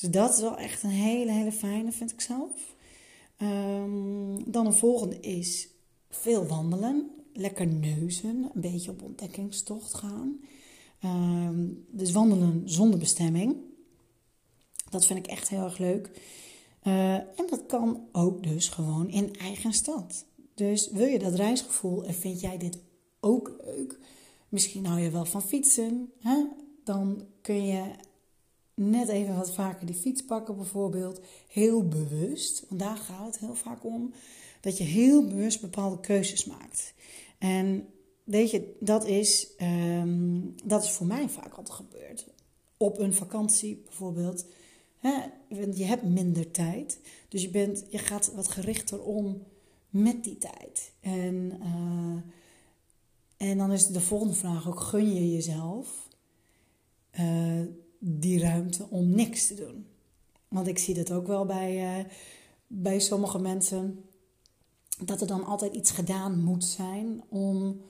Dus 0.00 0.10
dat 0.10 0.34
is 0.34 0.40
wel 0.40 0.56
echt 0.56 0.82
een 0.82 0.90
hele, 0.90 1.32
hele 1.32 1.52
fijne, 1.52 1.92
vind 1.92 2.12
ik 2.12 2.20
zelf. 2.20 2.73
Um, 3.38 4.52
dan 4.52 4.66
een 4.66 4.74
volgende 4.74 5.20
is 5.20 5.68
veel 6.10 6.46
wandelen. 6.46 7.10
Lekker 7.32 7.66
neuzen, 7.66 8.50
een 8.54 8.60
beetje 8.60 8.90
op 8.90 9.02
ontdekkingstocht 9.02 9.94
gaan. 9.94 10.40
Um, 11.04 11.86
dus 11.90 12.12
wandelen 12.12 12.62
zonder 12.64 12.98
bestemming. 12.98 13.56
Dat 14.90 15.06
vind 15.06 15.18
ik 15.18 15.26
echt 15.26 15.48
heel 15.48 15.64
erg 15.64 15.78
leuk. 15.78 16.10
Uh, 16.82 17.14
en 17.14 17.46
dat 17.50 17.66
kan 17.66 18.08
ook 18.12 18.42
dus 18.42 18.68
gewoon 18.68 19.08
in 19.08 19.36
eigen 19.36 19.72
stad. 19.72 20.26
Dus 20.54 20.90
wil 20.90 21.06
je 21.06 21.18
dat 21.18 21.34
reisgevoel 21.34 22.04
en 22.04 22.14
vind 22.14 22.40
jij 22.40 22.58
dit 22.58 22.78
ook 23.20 23.56
leuk? 23.64 23.98
Misschien 24.48 24.86
hou 24.86 25.00
je 25.00 25.10
wel 25.10 25.24
van 25.24 25.42
fietsen. 25.42 26.12
Hè? 26.20 26.44
Dan 26.84 27.24
kun 27.40 27.66
je 27.66 27.82
net 28.74 29.08
even 29.08 29.36
wat 29.36 29.54
vaker 29.54 29.86
die 29.86 29.94
fiets 29.94 30.24
pakken 30.24 30.56
bijvoorbeeld. 30.56 31.20
Heel 31.48 31.88
bewust, 31.88 32.64
want 32.68 32.80
daar 32.80 32.96
gaat 32.96 33.26
het 33.26 33.38
heel 33.38 33.54
vaak 33.54 33.84
om. 33.84 34.12
Dat 34.60 34.78
je 34.78 34.84
heel 34.84 35.26
bewust 35.26 35.60
bepaalde 35.60 36.00
keuzes 36.00 36.44
maakt. 36.44 36.94
En 37.38 37.86
weet 38.24 38.50
je, 38.50 38.76
dat 38.80 39.06
is, 39.06 39.48
um, 39.60 40.54
dat 40.64 40.82
is 40.82 40.90
voor 40.90 41.06
mij 41.06 41.28
vaak 41.28 41.54
altijd 41.54 41.76
gebeurd. 41.76 42.26
Op 42.76 42.98
een 42.98 43.14
vakantie 43.14 43.82
bijvoorbeeld. 43.84 44.46
Hè? 44.98 45.24
Je 45.48 45.84
hebt 45.84 46.02
minder 46.02 46.50
tijd. 46.50 46.98
Dus 47.28 47.42
je, 47.42 47.50
bent, 47.50 47.84
je 47.90 47.98
gaat 47.98 48.32
wat 48.34 48.48
gerichter 48.48 49.02
om 49.02 49.42
met 49.90 50.24
die 50.24 50.38
tijd. 50.38 50.92
En, 51.00 51.52
uh, 51.62 52.22
en 53.48 53.58
dan 53.58 53.72
is 53.72 53.86
de 53.86 54.00
volgende 54.00 54.34
vraag 54.34 54.68
ook: 54.68 54.80
gun 54.80 55.14
je 55.14 55.32
jezelf 55.32 56.08
uh, 57.20 57.60
die 58.06 58.40
ruimte 58.40 58.86
om 58.90 59.10
niks 59.10 59.46
te 59.46 59.54
doen? 59.54 59.86
Want 60.48 60.66
ik 60.66 60.78
zie 60.78 60.94
dat 60.94 61.10
ook 61.10 61.26
wel 61.26 61.46
bij, 61.46 61.98
uh, 61.98 62.04
bij 62.66 63.00
sommige 63.00 63.38
mensen, 63.38 64.04
dat 65.04 65.20
er 65.20 65.26
dan 65.26 65.44
altijd 65.44 65.74
iets 65.74 65.90
gedaan 65.90 66.42
moet 66.42 66.64
zijn 66.64 67.22
om, 67.28 67.80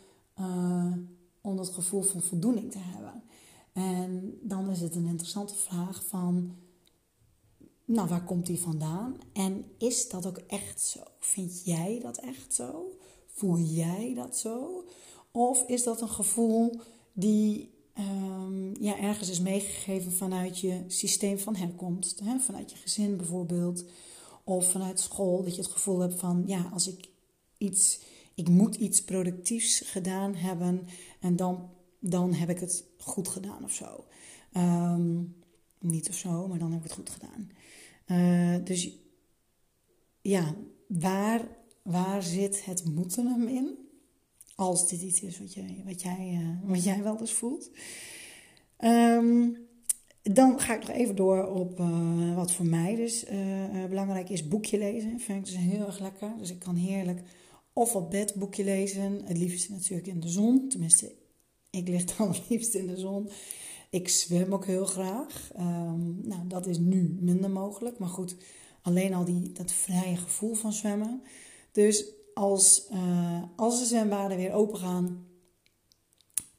om 1.40 1.56
dat 1.56 1.68
gevoel 1.68 2.02
van 2.02 2.22
voldoening 2.22 2.70
te 2.70 2.78
hebben. 2.78 3.22
En 3.72 4.38
dan 4.42 4.70
is 4.70 4.80
het 4.80 4.94
een 4.94 5.06
interessante 5.06 5.54
vraag 5.54 6.04
van 6.06 6.56
nou, 7.84 8.08
waar 8.08 8.24
komt 8.24 8.46
die 8.46 8.60
vandaan? 8.60 9.16
En 9.32 9.64
is 9.78 10.08
dat 10.08 10.26
ook 10.26 10.38
echt 10.38 10.80
zo? 10.80 11.00
Vind 11.18 11.64
jij 11.64 11.98
dat 12.02 12.18
echt 12.18 12.54
zo? 12.54 12.98
Voel 13.26 13.58
jij 13.58 14.14
dat 14.14 14.36
zo? 14.36 14.84
Of 15.30 15.68
is 15.68 15.82
dat 15.82 16.00
een 16.00 16.08
gevoel 16.08 16.80
die 17.12 17.73
um, 17.98 18.74
ja, 18.80 18.98
ergens 18.98 19.30
is 19.30 19.40
meegegeven 19.40 20.12
vanuit 20.12 20.58
je 20.58 20.84
systeem 20.86 21.38
van 21.38 21.56
herkomst? 21.56 22.20
Hè? 22.20 22.38
Vanuit 22.38 22.70
je 22.70 22.76
gezin 22.76 23.16
bijvoorbeeld. 23.16 23.84
Of 24.44 24.70
vanuit 24.70 25.00
school. 25.00 25.42
Dat 25.42 25.54
je 25.54 25.62
het 25.62 25.70
gevoel 25.70 25.98
hebt 25.98 26.20
van, 26.20 26.42
ja, 26.46 26.70
als 26.72 26.88
ik 26.88 27.08
iets, 27.58 28.00
ik 28.34 28.48
moet 28.48 28.74
iets 28.74 29.02
productiefs 29.02 29.80
gedaan 29.80 30.34
hebben. 30.34 30.86
En 31.20 31.36
dan, 31.36 31.70
dan 31.98 32.32
heb 32.32 32.48
ik 32.48 32.60
het 32.60 32.84
goed 32.98 33.28
gedaan 33.28 33.64
of 33.64 33.72
zo. 33.72 34.04
Um, 34.56 35.34
niet 35.78 36.08
of 36.08 36.14
zo, 36.14 36.48
maar 36.48 36.58
dan 36.58 36.72
heb 36.72 36.84
ik 36.84 36.90
het 36.90 36.98
goed 36.98 37.10
gedaan. 37.10 37.50
Uh, 38.06 38.64
dus 38.64 38.90
ja, 40.20 40.54
waar, 40.88 41.48
waar 41.82 42.22
zit 42.22 42.64
het 42.64 42.84
moeten 42.84 43.26
hem 43.26 43.48
in? 43.48 43.83
Als 44.54 44.88
dit 44.88 45.02
iets 45.02 45.20
is 45.20 45.38
wat 45.38 45.54
jij, 45.54 45.82
wat 45.84 46.02
jij, 46.02 46.38
uh, 46.40 46.70
wat 46.70 46.84
jij 46.84 47.02
wel 47.02 47.20
eens 47.20 47.32
voelt. 47.32 47.70
Um, 48.78 49.56
dan 50.22 50.60
ga 50.60 50.74
ik 50.74 50.86
nog 50.86 50.96
even 50.96 51.16
door 51.16 51.46
op 51.46 51.80
uh, 51.80 52.34
wat 52.34 52.52
voor 52.52 52.66
mij 52.66 52.94
dus 52.94 53.24
uh, 53.30 53.84
belangrijk 53.88 54.28
is. 54.28 54.48
Boekje 54.48 54.78
lezen 54.78 55.20
vind 55.20 55.38
ik 55.38 55.44
dus 55.44 55.62
heel 55.62 55.86
erg 55.86 55.98
lekker. 55.98 56.32
Dus 56.38 56.50
ik 56.50 56.58
kan 56.58 56.76
heerlijk 56.76 57.22
of 57.72 57.96
op 57.96 58.10
bed 58.10 58.34
boekje 58.34 58.64
lezen. 58.64 59.20
Het 59.24 59.38
liefst 59.38 59.68
natuurlijk 59.68 60.08
in 60.08 60.20
de 60.20 60.28
zon. 60.28 60.68
Tenminste, 60.68 61.12
ik 61.70 61.88
lig 61.88 62.04
dan 62.04 62.28
het 62.28 62.48
liefst 62.48 62.74
in 62.74 62.86
de 62.86 62.96
zon. 62.96 63.28
Ik 63.90 64.08
zwem 64.08 64.52
ook 64.52 64.66
heel 64.66 64.86
graag. 64.86 65.50
Um, 65.58 66.20
nou, 66.22 66.46
dat 66.48 66.66
is 66.66 66.78
nu 66.78 67.16
minder 67.20 67.50
mogelijk. 67.50 67.98
Maar 67.98 68.08
goed, 68.08 68.36
alleen 68.82 69.14
al 69.14 69.24
die, 69.24 69.52
dat 69.52 69.72
vrije 69.72 70.16
gevoel 70.16 70.54
van 70.54 70.72
zwemmen. 70.72 71.22
Dus 71.72 72.04
als, 72.34 72.88
uh, 72.92 73.42
als 73.56 73.78
de 73.78 73.84
zwembaden 73.84 74.36
weer 74.36 74.52
open 74.52 74.78
gaan, 74.78 75.26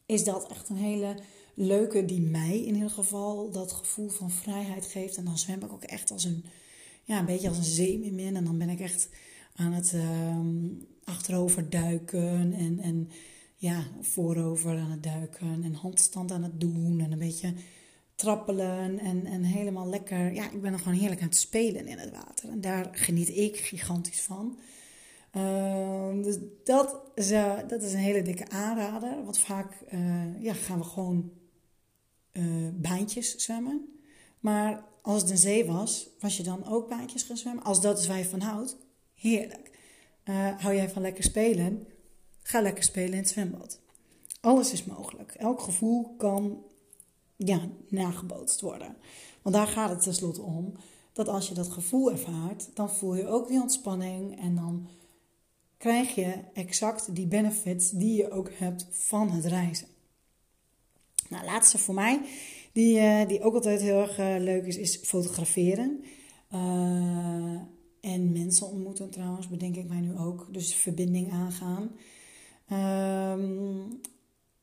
is 0.06 0.24
dat 0.24 0.48
echt 0.48 0.70
een 0.70 0.78
hele 0.78 1.16
leuke 1.54 2.06
die 2.06 2.22
mij 2.22 2.60
in 2.60 2.74
ieder 2.74 2.90
geval 2.90 3.52
dat 3.52 3.72
gevoel 3.72 4.10
van 4.10 4.32
vrijheid 4.32 4.86
geeft. 4.86 5.18
En 5.18 5.26
dan 5.26 5.38
zwem 5.38 5.64
ik 5.64 5.72
ook 5.72 5.84
echt 5.84 6.12
als 6.12 6.24
een, 6.24 6.46
ja, 7.04 7.20
een 7.20 7.26
beetje 7.26 7.48
als 7.48 7.58
een 7.58 7.64
zeemermin. 7.64 8.36
En 8.36 8.44
dan 8.44 8.58
ben 8.58 8.70
ik 8.70 8.80
echt 8.80 9.10
aan 9.56 9.74
het 9.74 9.94
uh, 9.94 10.38
achterover 11.04 11.70
duiken 11.70 12.54
en, 12.54 12.80
en 12.80 13.10
ja, 13.56 13.88
voorover 14.02 14.78
aan 14.78 14.92
het 14.92 15.04
duiken 15.04 15.64
en 15.64 15.74
handstand 15.74 16.32
aan 16.32 16.44
het 16.44 16.60
doen 16.60 17.00
en 17.00 17.12
een 17.12 17.20
beetje 17.20 17.54
trappelen 18.16 19.00
en, 19.00 19.26
en 19.26 19.44
helemaal 19.44 19.90
lekker. 19.90 20.34
Ja, 20.34 20.52
ik 20.52 20.62
ben 20.62 20.74
er 20.74 20.80
gewoon 20.80 20.98
heerlijk 20.98 21.22
aan 21.22 21.28
het 21.28 21.38
spelen 21.38 21.88
in 21.88 21.98
het 21.98 22.12
water. 22.12 22.50
En 22.50 22.62
daar 22.62 22.90
geniet 22.92 23.30
ik 23.30 23.58
gigantisch 23.58 24.22
van. 24.22 24.60
Uh, 25.38 26.24
dus 26.24 26.38
dat 26.64 27.02
is, 27.16 27.32
uh, 27.32 27.58
dat 27.68 27.82
is 27.82 27.94
een 27.94 28.00
hele 28.00 28.22
dikke 28.22 28.50
aanrader. 28.50 29.24
Want 29.24 29.38
vaak 29.38 29.74
uh, 29.94 30.42
ja, 30.42 30.54
gaan 30.54 30.78
we 30.78 30.84
gewoon 30.84 31.32
uh, 32.32 32.70
baantjes 32.74 33.36
zwemmen. 33.36 34.00
Maar 34.40 34.84
als 35.02 35.22
het 35.22 35.32
een 35.32 35.38
zee 35.38 35.66
was, 35.66 36.10
was 36.20 36.38
je 36.38 36.44
dan 36.44 36.66
ook 36.66 36.90
baantjes 36.90 37.24
gaan 37.24 37.38
zwemmen? 37.38 37.64
Als 37.64 37.82
dat 37.82 38.00
is 38.00 38.08
waar 38.08 38.18
je 38.18 38.26
van 38.26 38.42
houdt, 38.42 38.78
heerlijk. 39.14 39.72
Hou 40.58 40.76
jij 40.76 40.90
van 40.90 41.02
lekker 41.02 41.24
spelen? 41.24 41.88
Ga 42.42 42.62
lekker 42.62 42.84
spelen 42.84 43.12
in 43.12 43.18
het 43.18 43.30
zwembad. 43.30 43.80
Alles 44.42 44.72
is 44.72 44.84
mogelijk. 44.86 45.32
Elk 45.32 45.62
gevoel 45.62 46.16
kan 46.18 46.64
ja, 47.36 47.60
nagebootst 47.90 48.62
worden. 48.62 48.96
Want 49.42 49.56
daar 49.56 49.68
gaat 49.68 49.90
het 49.90 50.02
tenslotte 50.02 50.42
om. 50.42 50.74
Dat 51.14 51.28
als 51.28 51.48
je 51.48 51.54
dat 51.54 51.72
gevoel 51.72 52.12
ervaart, 52.12 52.70
dan 52.74 52.90
voel 52.90 53.16
je 53.16 53.28
ook 53.28 53.48
die 53.48 53.62
ontspanning. 53.62 54.42
En 54.42 54.56
dan 54.56 54.88
krijg 55.86 56.16
je 56.16 56.34
exact 56.54 57.16
die 57.16 57.28
benefits 57.28 57.90
die 57.90 58.16
je 58.16 58.32
ook 58.32 58.50
hebt 58.54 58.88
van 58.92 59.32
het 59.32 59.46
reizen. 59.46 59.88
Nou, 61.30 61.46
laatste 61.46 61.78
voor 61.78 61.94
mij, 61.94 62.22
die, 62.72 62.98
uh, 62.98 63.28
die 63.28 63.42
ook 63.42 63.54
altijd 63.54 63.82
heel 63.82 64.02
erg 64.02 64.20
uh, 64.20 64.36
leuk 64.40 64.66
is, 64.66 64.78
is 64.78 64.98
fotograferen. 64.98 66.04
Uh, 66.54 66.60
en 68.02 68.32
mensen 68.32 68.68
ontmoeten 68.68 69.10
trouwens, 69.10 69.48
bedenk 69.48 69.76
ik 69.76 69.88
mij 69.88 70.00
nu 70.00 70.18
ook. 70.18 70.48
Dus 70.52 70.76
verbinding 70.76 71.32
aangaan. 71.32 71.84
Um, 73.34 74.02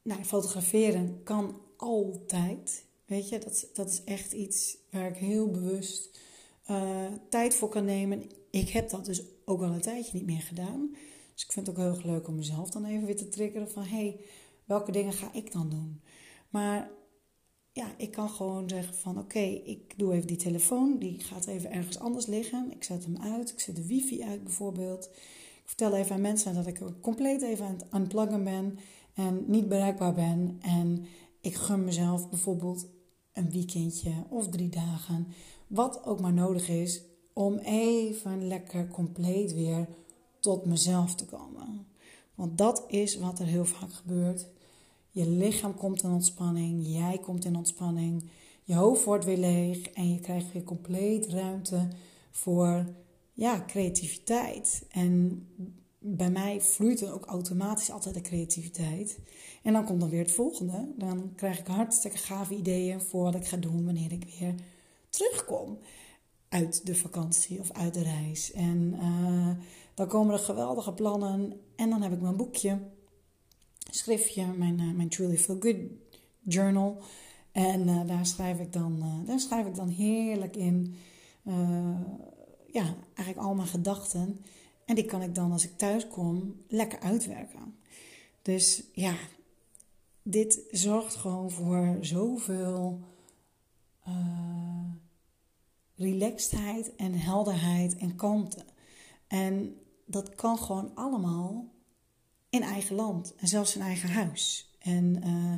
nou, 0.03 0.25
fotograferen 0.25 1.21
kan 1.25 1.61
altijd. 1.77 2.85
Weet 3.05 3.29
je, 3.29 3.39
dat, 3.39 3.69
dat 3.73 3.91
is 3.91 4.05
echt 4.05 4.33
iets 4.33 4.77
waar 4.91 5.09
ik 5.09 5.17
heel 5.17 5.51
bewust 5.51 6.21
tijd 7.29 7.55
voor 7.55 7.69
kan 7.69 7.85
nemen. 7.85 8.23
Ik 8.51 8.69
heb 8.69 8.91
dat 8.91 9.05
dus 9.05 9.23
ook 9.45 9.63
al 9.63 9.73
een 9.73 9.81
tijdje 9.81 10.13
niet 10.13 10.27
meer 10.27 10.43
gedaan. 10.43 10.95
Dus 11.43 11.51
ik 11.51 11.57
vind 11.57 11.67
het 11.67 11.77
ook 11.77 11.83
heel 11.83 11.95
erg 11.95 12.05
leuk 12.05 12.29
om 12.29 12.35
mezelf 12.35 12.71
dan 12.71 12.85
even 12.85 13.07
weer 13.07 13.17
te 13.17 13.29
triggeren 13.29 13.71
van... 13.71 13.83
hey, 13.83 14.21
welke 14.65 14.93
dingen 14.93 15.13
ga 15.13 15.33
ik 15.33 15.53
dan 15.53 15.71
doen? 15.71 16.01
Maar 16.51 16.91
ja, 17.73 17.95
ik 17.97 18.11
kan 18.11 18.31
gewoon 18.31 18.69
zeggen 18.69 18.95
van 18.95 19.19
oké, 19.19 19.39
ik 19.65 19.99
doe 19.99 20.13
even 20.13 20.27
die 20.27 20.37
telefoon, 20.37 20.99
die 20.99 21.21
gaat 21.21 21.47
even 21.47 21.71
ergens 21.71 21.99
anders 21.99 22.27
liggen. 22.27 22.71
Ik 22.71 22.85
zet 22.85 23.05
hem 23.05 23.17
uit, 23.17 23.51
ik 23.51 23.61
zet 23.61 23.77
de 23.77 23.87
wifi 23.87 24.23
uit 24.25 24.45
bijvoorbeeld. 24.45 25.05
Ik 25.63 25.69
vertel 25.69 25.95
even 25.95 26.15
aan 26.15 26.21
mensen 26.21 26.55
dat 26.55 26.67
ik 26.67 26.81
compleet 27.01 27.43
even 27.43 27.67
aan 27.67 27.75
het 27.75 27.95
unpluggen 27.95 28.45
ben 28.45 28.79
en 29.15 29.45
niet 29.47 29.69
bereikbaar 29.69 30.15
ben. 30.15 30.59
En 30.61 31.05
ik 31.41 31.55
gun 31.55 31.85
mezelf 31.85 32.29
bijvoorbeeld 32.29 32.87
een 33.33 33.51
weekendje 33.51 34.13
of 34.29 34.49
drie 34.49 34.69
dagen, 34.69 35.27
wat 35.67 36.05
ook 36.05 36.21
maar 36.21 36.33
nodig 36.33 36.69
is, 36.69 37.03
om 37.33 37.59
even 37.59 38.47
lekker 38.47 38.89
compleet 38.89 39.53
weer 39.53 39.89
tot 40.43 40.65
mezelf 40.65 41.15
te 41.15 41.25
komen. 41.25 41.87
Want 42.35 42.59
dat 42.59 42.85
is 42.89 43.17
wat 43.17 43.39
er 43.39 43.47
heel 43.47 43.65
vaak 43.65 43.93
gebeurt. 43.93 44.47
Je 45.11 45.29
lichaam 45.29 45.75
komt 45.75 46.03
in 46.03 46.11
ontspanning, 46.11 46.87
jij 46.87 47.19
komt 47.19 47.45
in 47.45 47.57
ontspanning, 47.57 48.31
je 48.65 48.75
hoofd 48.75 49.05
wordt 49.05 49.25
weer 49.25 49.39
leeg 49.39 49.89
en 49.89 50.13
je 50.13 50.21
krijgt 50.21 50.53
weer 50.53 50.63
compleet 50.65 51.27
ruimte 51.27 51.89
voor 52.31 52.87
ja, 53.33 53.65
creativiteit. 53.67 54.87
En 54.91 55.47
bij 55.99 56.31
mij 56.31 56.61
vloeit 56.61 57.01
er 57.01 57.15
ook 57.15 57.27
automatisch 57.27 57.91
altijd 57.91 58.15
de 58.15 58.21
creativiteit. 58.21 59.19
En 59.63 59.73
dan 59.73 59.85
komt 59.85 60.01
dan 60.01 60.09
weer 60.09 60.23
het 60.23 60.33
volgende. 60.33 60.89
Dan 60.97 61.33
krijg 61.37 61.59
ik 61.59 61.67
hartstikke 61.67 62.19
gave 62.19 62.55
ideeën 62.55 63.01
voor 63.01 63.23
wat 63.23 63.35
ik 63.35 63.47
ga 63.47 63.57
doen 63.57 63.85
wanneer 63.85 64.13
ik 64.13 64.25
weer 64.39 64.55
terugkom 65.09 65.79
uit 66.49 66.87
de 66.87 66.95
vakantie 66.95 67.61
of 67.61 67.73
uit 67.73 67.95
de 67.95 68.03
reis. 68.03 68.53
En 68.53 68.95
uh, 69.03 69.51
dan 69.95 70.07
komen 70.07 70.35
er 70.35 70.41
geweldige 70.41 70.93
plannen 70.93 71.61
en 71.77 71.91
dan 71.91 72.03
heb 72.03 72.13
ik 72.13 72.21
mijn 72.21 72.37
boekje 72.37 72.79
schriftje, 73.95 74.47
mijn, 74.47 74.81
uh, 74.81 74.95
mijn 74.95 75.09
Truly 75.09 75.39
Feel 75.39 75.61
Good 75.61 75.77
Journal. 76.41 77.03
En 77.53 77.89
uh, 77.89 78.07
daar, 78.07 78.27
schrijf 78.27 78.59
ik 78.59 78.73
dan, 78.73 78.97
uh, 78.99 79.27
daar 79.27 79.41
schrijf 79.41 79.67
ik 79.67 79.75
dan 79.75 79.89
heerlijk 79.89 80.57
in. 80.57 80.95
ja, 82.73 82.95
eigenlijk 83.15 83.47
al 83.47 83.55
mijn 83.55 83.69
gedachten. 83.69 84.45
En 84.85 84.95
die 84.95 85.05
kan 85.05 85.23
ik 85.23 85.35
dan 85.35 85.53
als 85.53 85.65
ik 85.65 85.77
thuis 85.79 86.09
kom 86.09 86.63
lekker 86.69 87.01
uitwerken. 87.01 87.77
Dus 88.43 88.83
ja, 88.93 89.15
dit 90.23 90.61
zorgt 90.71 91.15
gewoon 91.15 91.51
voor 91.51 91.97
zoveel 92.01 93.01
relaxedheid 95.97 96.97
en 96.97 97.15
helderheid 97.15 97.97
en 97.97 98.17
kalmte. 98.17 98.65
En 99.27 99.77
dat 100.13 100.35
kan 100.35 100.59
gewoon 100.59 100.95
allemaal 100.95 101.73
in 102.51 102.63
eigen 102.63 102.97
land 102.97 103.35
en 103.37 103.49
zelfs 103.49 103.77
in 103.77 103.83
eigen 103.83 104.09
huis. 104.09 104.71
En, 104.79 105.17
uh, 105.25 105.55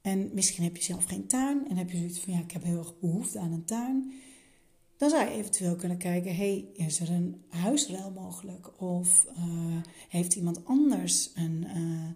en 0.00 0.30
misschien 0.32 0.64
heb 0.64 0.76
je 0.76 0.82
zelf 0.82 1.04
geen 1.04 1.26
tuin 1.26 1.68
en 1.68 1.76
heb 1.76 1.90
je 1.90 1.96
zoiets 1.96 2.18
van 2.18 2.32
ja, 2.32 2.38
ik 2.38 2.50
heb 2.50 2.62
heel 2.62 2.78
erg 2.78 2.98
behoefte 2.98 3.38
aan 3.38 3.52
een 3.52 3.64
tuin. 3.64 4.12
Dan 4.96 5.10
zou 5.10 5.24
je 5.24 5.30
eventueel 5.30 5.76
kunnen 5.76 5.98
kijken, 5.98 6.36
hey, 6.36 6.68
is 6.72 7.00
er 7.00 7.10
een 7.10 7.44
huisruil 7.48 8.10
mogelijk? 8.10 8.80
Of 8.80 9.26
uh, 9.38 9.76
heeft 10.08 10.34
iemand 10.34 10.64
anders 10.64 11.30
een, 11.34 11.66
uh, 11.76 12.08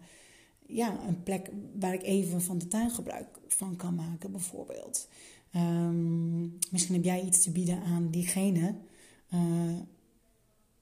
ja, 0.77 1.01
een 1.07 1.23
plek 1.23 1.51
waar 1.79 1.95
ik 1.95 2.03
even 2.03 2.43
van 2.43 2.59
de 2.59 2.69
tuin 2.69 2.91
gebruik 2.91 3.39
van 3.49 3.77
kan 3.77 3.95
maken, 3.95 4.33
bijvoorbeeld? 4.33 5.09
Um, 5.57 6.59
misschien 6.71 6.95
heb 6.95 7.05
jij 7.05 7.23
iets 7.23 7.43
te 7.43 7.51
bieden 7.51 7.83
aan 7.83 8.11
diegene. 8.11 8.75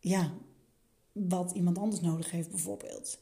ja, 0.00 0.32
wat 1.28 1.52
iemand 1.52 1.78
anders 1.78 2.00
nodig 2.00 2.30
heeft, 2.30 2.50
bijvoorbeeld. 2.50 3.18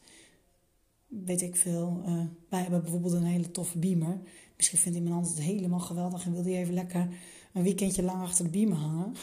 Weet 1.06 1.42
ik 1.42 1.56
veel. 1.56 2.02
Uh, 2.06 2.24
wij 2.48 2.60
hebben 2.60 2.82
bijvoorbeeld 2.82 3.12
een 3.12 3.24
hele 3.24 3.50
toffe 3.50 3.78
beamer. 3.78 4.20
Misschien 4.56 4.78
vindt 4.78 4.98
iemand 4.98 5.14
anders 5.14 5.34
het 5.34 5.44
helemaal 5.44 5.80
geweldig 5.80 6.26
en 6.26 6.32
wil 6.32 6.42
die 6.42 6.56
even 6.56 6.74
lekker 6.74 7.08
een 7.52 7.62
weekendje 7.62 8.02
lang 8.02 8.22
achter 8.22 8.44
de 8.44 8.50
beamer 8.50 8.76
hangen. 8.76 9.14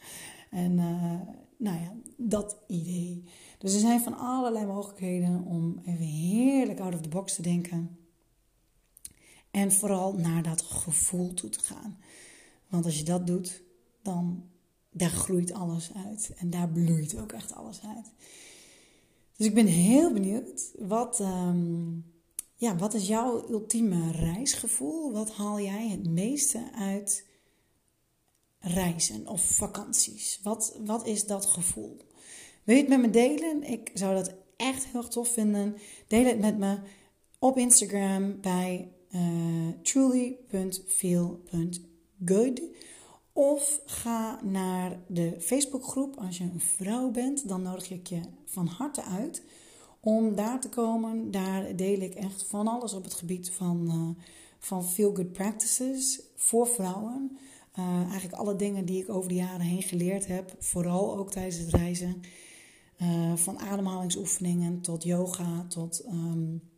en 0.50 0.72
uh, 0.72 1.20
nou 1.56 1.80
ja, 1.80 1.94
dat 2.16 2.56
idee. 2.66 3.24
Dus 3.58 3.74
er 3.74 3.80
zijn 3.80 4.00
van 4.00 4.16
allerlei 4.18 4.66
mogelijkheden 4.66 5.44
om 5.44 5.80
even 5.84 6.04
heerlijk 6.04 6.80
out 6.80 6.94
of 6.94 7.00
the 7.00 7.08
box 7.08 7.34
te 7.34 7.42
denken. 7.42 7.98
En 9.50 9.72
vooral 9.72 10.12
naar 10.12 10.42
dat 10.42 10.62
gevoel 10.62 11.34
toe 11.34 11.50
te 11.50 11.60
gaan. 11.60 11.98
Want 12.68 12.84
als 12.84 12.98
je 12.98 13.04
dat 13.04 13.26
doet, 13.26 13.62
dan 14.02 14.44
daar 14.96 15.10
groeit 15.10 15.52
alles 15.52 15.90
uit. 16.06 16.32
En 16.36 16.50
daar 16.50 16.68
bloeit 16.68 17.20
ook 17.20 17.32
echt 17.32 17.54
alles 17.54 17.80
uit. 17.96 18.12
Dus 19.36 19.46
ik 19.46 19.54
ben 19.54 19.66
heel 19.66 20.12
benieuwd. 20.12 20.72
Wat, 20.78 21.20
um, 21.20 22.04
ja, 22.54 22.76
wat 22.76 22.94
is 22.94 23.06
jouw 23.06 23.50
ultieme 23.50 24.12
reisgevoel? 24.12 25.12
Wat 25.12 25.30
haal 25.30 25.60
jij 25.60 25.88
het 25.88 26.08
meeste 26.08 26.70
uit 26.74 27.26
reizen 28.58 29.26
of 29.26 29.42
vakanties? 29.42 30.40
Wat, 30.42 30.78
wat 30.84 31.06
is 31.06 31.26
dat 31.26 31.46
gevoel? 31.46 31.96
Wil 32.64 32.74
je 32.74 32.80
het 32.80 32.90
met 32.90 33.00
me 33.00 33.10
delen? 33.10 33.62
Ik 33.62 33.90
zou 33.94 34.14
dat 34.14 34.34
echt 34.56 34.86
heel 34.86 35.08
tof 35.08 35.28
vinden. 35.28 35.76
Deel 36.06 36.24
het 36.24 36.38
met 36.38 36.58
me 36.58 36.78
op 37.38 37.58
Instagram 37.58 38.40
bij 38.40 38.92
uh, 39.14 39.68
truly.feel.good. 39.82 42.62
Of 43.36 43.80
ga 43.86 44.40
naar 44.42 44.98
de 45.06 45.36
Facebookgroep. 45.40 46.16
Als 46.16 46.38
je 46.38 46.44
een 46.44 46.60
vrouw 46.60 47.10
bent, 47.10 47.48
dan 47.48 47.62
nodig 47.62 47.90
ik 47.90 48.06
je 48.06 48.20
van 48.44 48.66
harte 48.66 49.02
uit 49.02 49.42
om 50.00 50.34
daar 50.34 50.60
te 50.60 50.68
komen. 50.68 51.30
Daar 51.30 51.76
deel 51.76 52.00
ik 52.00 52.14
echt 52.14 52.44
van 52.46 52.68
alles 52.68 52.92
op 52.92 53.04
het 53.04 53.14
gebied 53.14 53.50
van, 53.50 53.86
uh, 53.86 54.24
van 54.58 54.84
Feel 54.84 55.14
Good 55.14 55.32
Practices 55.32 56.22
voor 56.34 56.66
vrouwen. 56.66 57.38
Uh, 57.78 58.02
eigenlijk 58.02 58.34
alle 58.34 58.56
dingen 58.56 58.84
die 58.84 59.02
ik 59.02 59.08
over 59.08 59.28
de 59.28 59.34
jaren 59.34 59.60
heen 59.60 59.82
geleerd 59.82 60.26
heb, 60.26 60.54
vooral 60.58 61.16
ook 61.16 61.30
tijdens 61.30 61.56
het 61.56 61.70
reizen. 61.70 62.20
Uh, 63.02 63.36
van 63.36 63.58
ademhalingsoefeningen 63.58 64.80
tot 64.80 65.02
yoga, 65.02 65.66
tot, 65.68 66.04
um, 66.06 66.70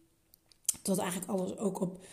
tot 0.82 0.98
eigenlijk 0.98 1.30
alles 1.30 1.56
ook 1.56 1.80
op 1.80 2.04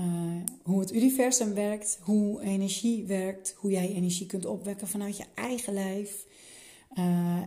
uh, 0.00 0.42
hoe 0.62 0.80
het 0.80 0.92
universum 0.92 1.54
werkt, 1.54 1.98
hoe 2.02 2.42
energie 2.42 3.04
werkt, 3.04 3.54
hoe 3.56 3.70
jij 3.70 3.88
energie 3.94 4.26
kunt 4.26 4.46
opwekken 4.46 4.88
vanuit 4.88 5.16
je 5.16 5.24
eigen 5.34 5.72
lijf. 5.72 6.26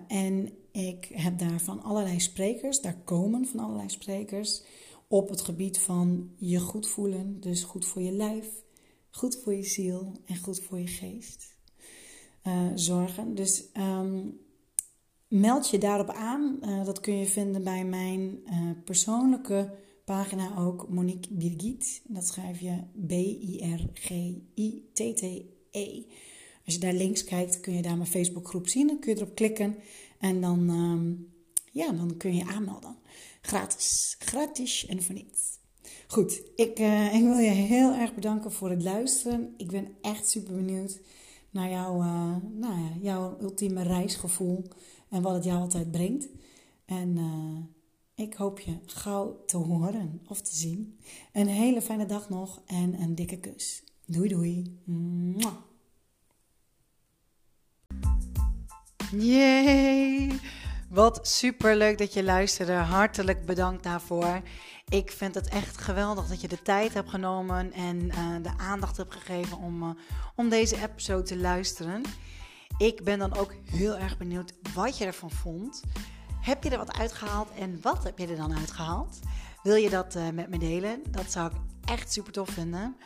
en 0.07 0.49
ik 0.71 1.09
heb 1.13 1.39
daar 1.39 1.59
van 1.59 1.81
allerlei 1.81 2.19
sprekers, 2.19 2.81
daar 2.81 2.97
komen 3.03 3.45
van 3.47 3.59
allerlei 3.59 3.89
sprekers 3.89 4.63
op 5.07 5.29
het 5.29 5.41
gebied 5.41 5.79
van 5.79 6.31
je 6.35 6.59
goed 6.59 6.87
voelen, 6.87 7.39
dus 7.39 7.63
goed 7.63 7.85
voor 7.85 8.01
je 8.01 8.11
lijf, 8.11 8.47
goed 9.09 9.37
voor 9.37 9.53
je 9.53 9.63
ziel 9.63 10.11
en 10.25 10.37
goed 10.37 10.59
voor 10.59 10.79
je 10.79 10.87
geest 10.87 11.53
uh, 12.47 12.67
zorgen. 12.75 13.35
Dus 13.35 13.63
um, 13.77 14.39
meld 15.27 15.69
je 15.69 15.77
daarop 15.77 16.09
aan. 16.09 16.59
Dat 16.85 16.99
kun 16.99 17.17
je 17.17 17.25
vinden 17.25 17.63
bij 17.63 17.85
mijn 17.85 18.43
persoonlijke 18.85 19.73
pagina 20.05 20.57
ook, 20.57 20.89
Monique 20.89 21.33
Birgit. 21.33 22.01
Dat 22.07 22.27
schrijf 22.27 22.59
je 22.59 22.77
B-I-R-G-I-T-T-E. 23.07 23.83
Als 26.65 26.73
je 26.73 26.79
daar 26.79 26.93
links 26.93 27.23
kijkt, 27.23 27.59
kun 27.59 27.73
je 27.73 27.81
daar 27.81 27.97
mijn 27.97 28.09
Facebookgroep 28.09 28.67
zien. 28.67 28.87
Dan 28.87 28.99
kun 28.99 29.13
je 29.13 29.17
erop 29.17 29.35
klikken 29.35 29.75
en 30.19 30.41
dan, 30.41 30.69
um, 30.69 31.33
ja, 31.71 31.91
dan 31.91 32.17
kun 32.17 32.35
je 32.35 32.45
aanmelden. 32.45 32.95
Gratis. 33.41 34.15
Gratis 34.19 34.85
en 34.85 35.03
voor 35.03 35.15
niets. 35.15 35.59
Goed, 36.07 36.41
ik, 36.55 36.79
uh, 36.79 37.13
ik, 37.13 37.21
wil 37.23 37.37
je 37.37 37.49
heel 37.49 37.93
erg 37.93 38.13
bedanken 38.13 38.51
voor 38.51 38.69
het 38.69 38.83
luisteren. 38.83 39.53
Ik 39.57 39.67
ben 39.67 39.87
echt 40.01 40.29
super 40.29 40.55
benieuwd 40.55 40.99
naar 41.49 41.69
jouw, 41.69 42.01
uh, 42.01 42.35
nou 42.51 42.79
ja, 42.79 42.89
jouw 43.01 43.37
ultieme 43.41 43.83
reisgevoel 43.83 44.63
en 45.09 45.21
wat 45.21 45.33
het 45.33 45.43
jou 45.43 45.59
altijd 45.59 45.91
brengt. 45.91 46.29
En 46.85 47.17
uh, 47.17 47.57
ik 48.15 48.33
hoop 48.33 48.59
je 48.59 48.79
gauw 48.85 49.43
te 49.45 49.57
horen 49.57 50.21
of 50.27 50.41
te 50.41 50.55
zien. 50.55 50.99
Een 51.33 51.47
hele 51.47 51.81
fijne 51.81 52.05
dag 52.05 52.29
nog 52.29 52.61
en 52.65 53.01
een 53.01 53.15
dikke 53.15 53.37
kus. 53.37 53.83
Doei 54.05 54.29
doei. 54.29 54.81
Mwah. 54.85 55.55
Wat 60.89 61.27
super 61.27 61.75
leuk 61.75 61.97
dat 61.97 62.13
je 62.13 62.23
luisterde. 62.23 62.73
Hartelijk 62.73 63.45
bedankt 63.45 63.83
daarvoor. 63.83 64.41
Ik 64.89 65.11
vind 65.11 65.35
het 65.35 65.47
echt 65.49 65.77
geweldig 65.77 66.27
dat 66.27 66.41
je 66.41 66.47
de 66.47 66.61
tijd 66.61 66.93
hebt 66.93 67.09
genomen 67.09 67.71
en 67.71 67.97
uh, 68.05 68.35
de 68.41 68.57
aandacht 68.57 68.97
hebt 68.97 69.13
gegeven 69.13 69.57
om, 69.57 69.83
uh, 69.83 69.89
om 70.35 70.49
deze 70.49 70.81
episode 70.81 71.23
te 71.23 71.37
luisteren. 71.37 72.01
Ik 72.77 73.03
ben 73.03 73.19
dan 73.19 73.35
ook 73.35 73.53
heel 73.71 73.97
erg 73.97 74.17
benieuwd 74.17 74.53
wat 74.73 74.97
je 74.97 75.05
ervan 75.05 75.31
vond. 75.31 75.83
Heb 76.43 76.63
je 76.63 76.69
er 76.69 76.77
wat 76.77 76.97
uitgehaald 76.97 77.49
en 77.59 77.79
wat 77.81 78.03
heb 78.03 78.17
je 78.17 78.27
er 78.27 78.35
dan 78.35 78.57
uitgehaald? 78.57 79.19
Wil 79.63 79.75
je 79.75 79.89
dat 79.89 80.15
uh, 80.15 80.29
met 80.29 80.49
me 80.49 80.57
delen? 80.57 81.01
Dat 81.09 81.31
zou 81.31 81.51
ik 81.51 81.57
echt 81.85 82.11
super 82.11 82.31
tof 82.31 82.49
vinden. 82.49 82.97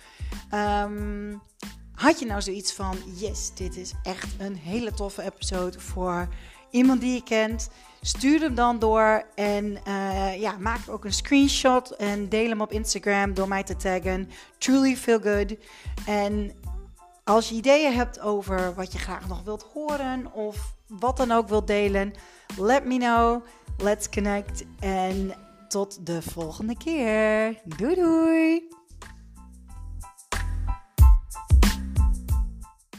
Um, 0.54 1.42
had 1.92 2.20
je 2.20 2.26
nou 2.26 2.42
zoiets 2.42 2.74
van: 2.74 2.98
yes, 3.16 3.54
dit 3.54 3.78
is 3.78 3.94
echt 4.04 4.36
een 4.38 4.56
hele 4.56 4.94
toffe 4.94 5.22
episode 5.22 5.80
voor 5.80 6.28
iemand 6.74 7.02
die 7.02 7.14
je 7.14 7.24
kent? 7.24 7.70
Stuur 8.02 8.40
hem 8.40 8.56
dan 8.56 8.80
door 8.80 9.24
en 9.36 9.78
uh, 9.88 10.42
ja, 10.42 10.58
maak 10.60 10.80
ook 10.90 11.06
een 11.06 11.14
screenshot 11.14 11.92
en 11.92 12.30
deel 12.30 12.50
hem 12.50 12.62
op 12.62 12.72
Instagram 12.72 13.34
door 13.34 13.48
mij 13.48 13.64
te 13.64 13.76
taggen. 13.76 14.30
Truly 14.58 14.96
feel 14.96 15.20
good. 15.20 15.56
En 16.06 16.52
als 17.24 17.50
je 17.50 17.56
ideeën 17.56 17.94
hebt 17.94 18.20
over 18.20 18.74
wat 18.74 18.92
je 18.92 19.00
graag 19.00 19.28
nog 19.28 19.44
wilt 19.44 19.66
horen 19.74 20.34
of 20.34 20.74
wat 20.88 21.18
dan 21.18 21.32
ook 21.32 21.48
wilt 21.48 21.68
delen, 21.68 22.14
let 22.58 22.86
me 22.86 22.98
know. 22.98 23.46
Let's 23.78 24.10
connect. 24.10 24.64
En 24.80 25.34
tot 25.68 26.06
de 26.06 26.22
volgende 26.22 26.78
keer. 26.78 27.62
Doei 27.64 27.96
doei. 27.96 28.83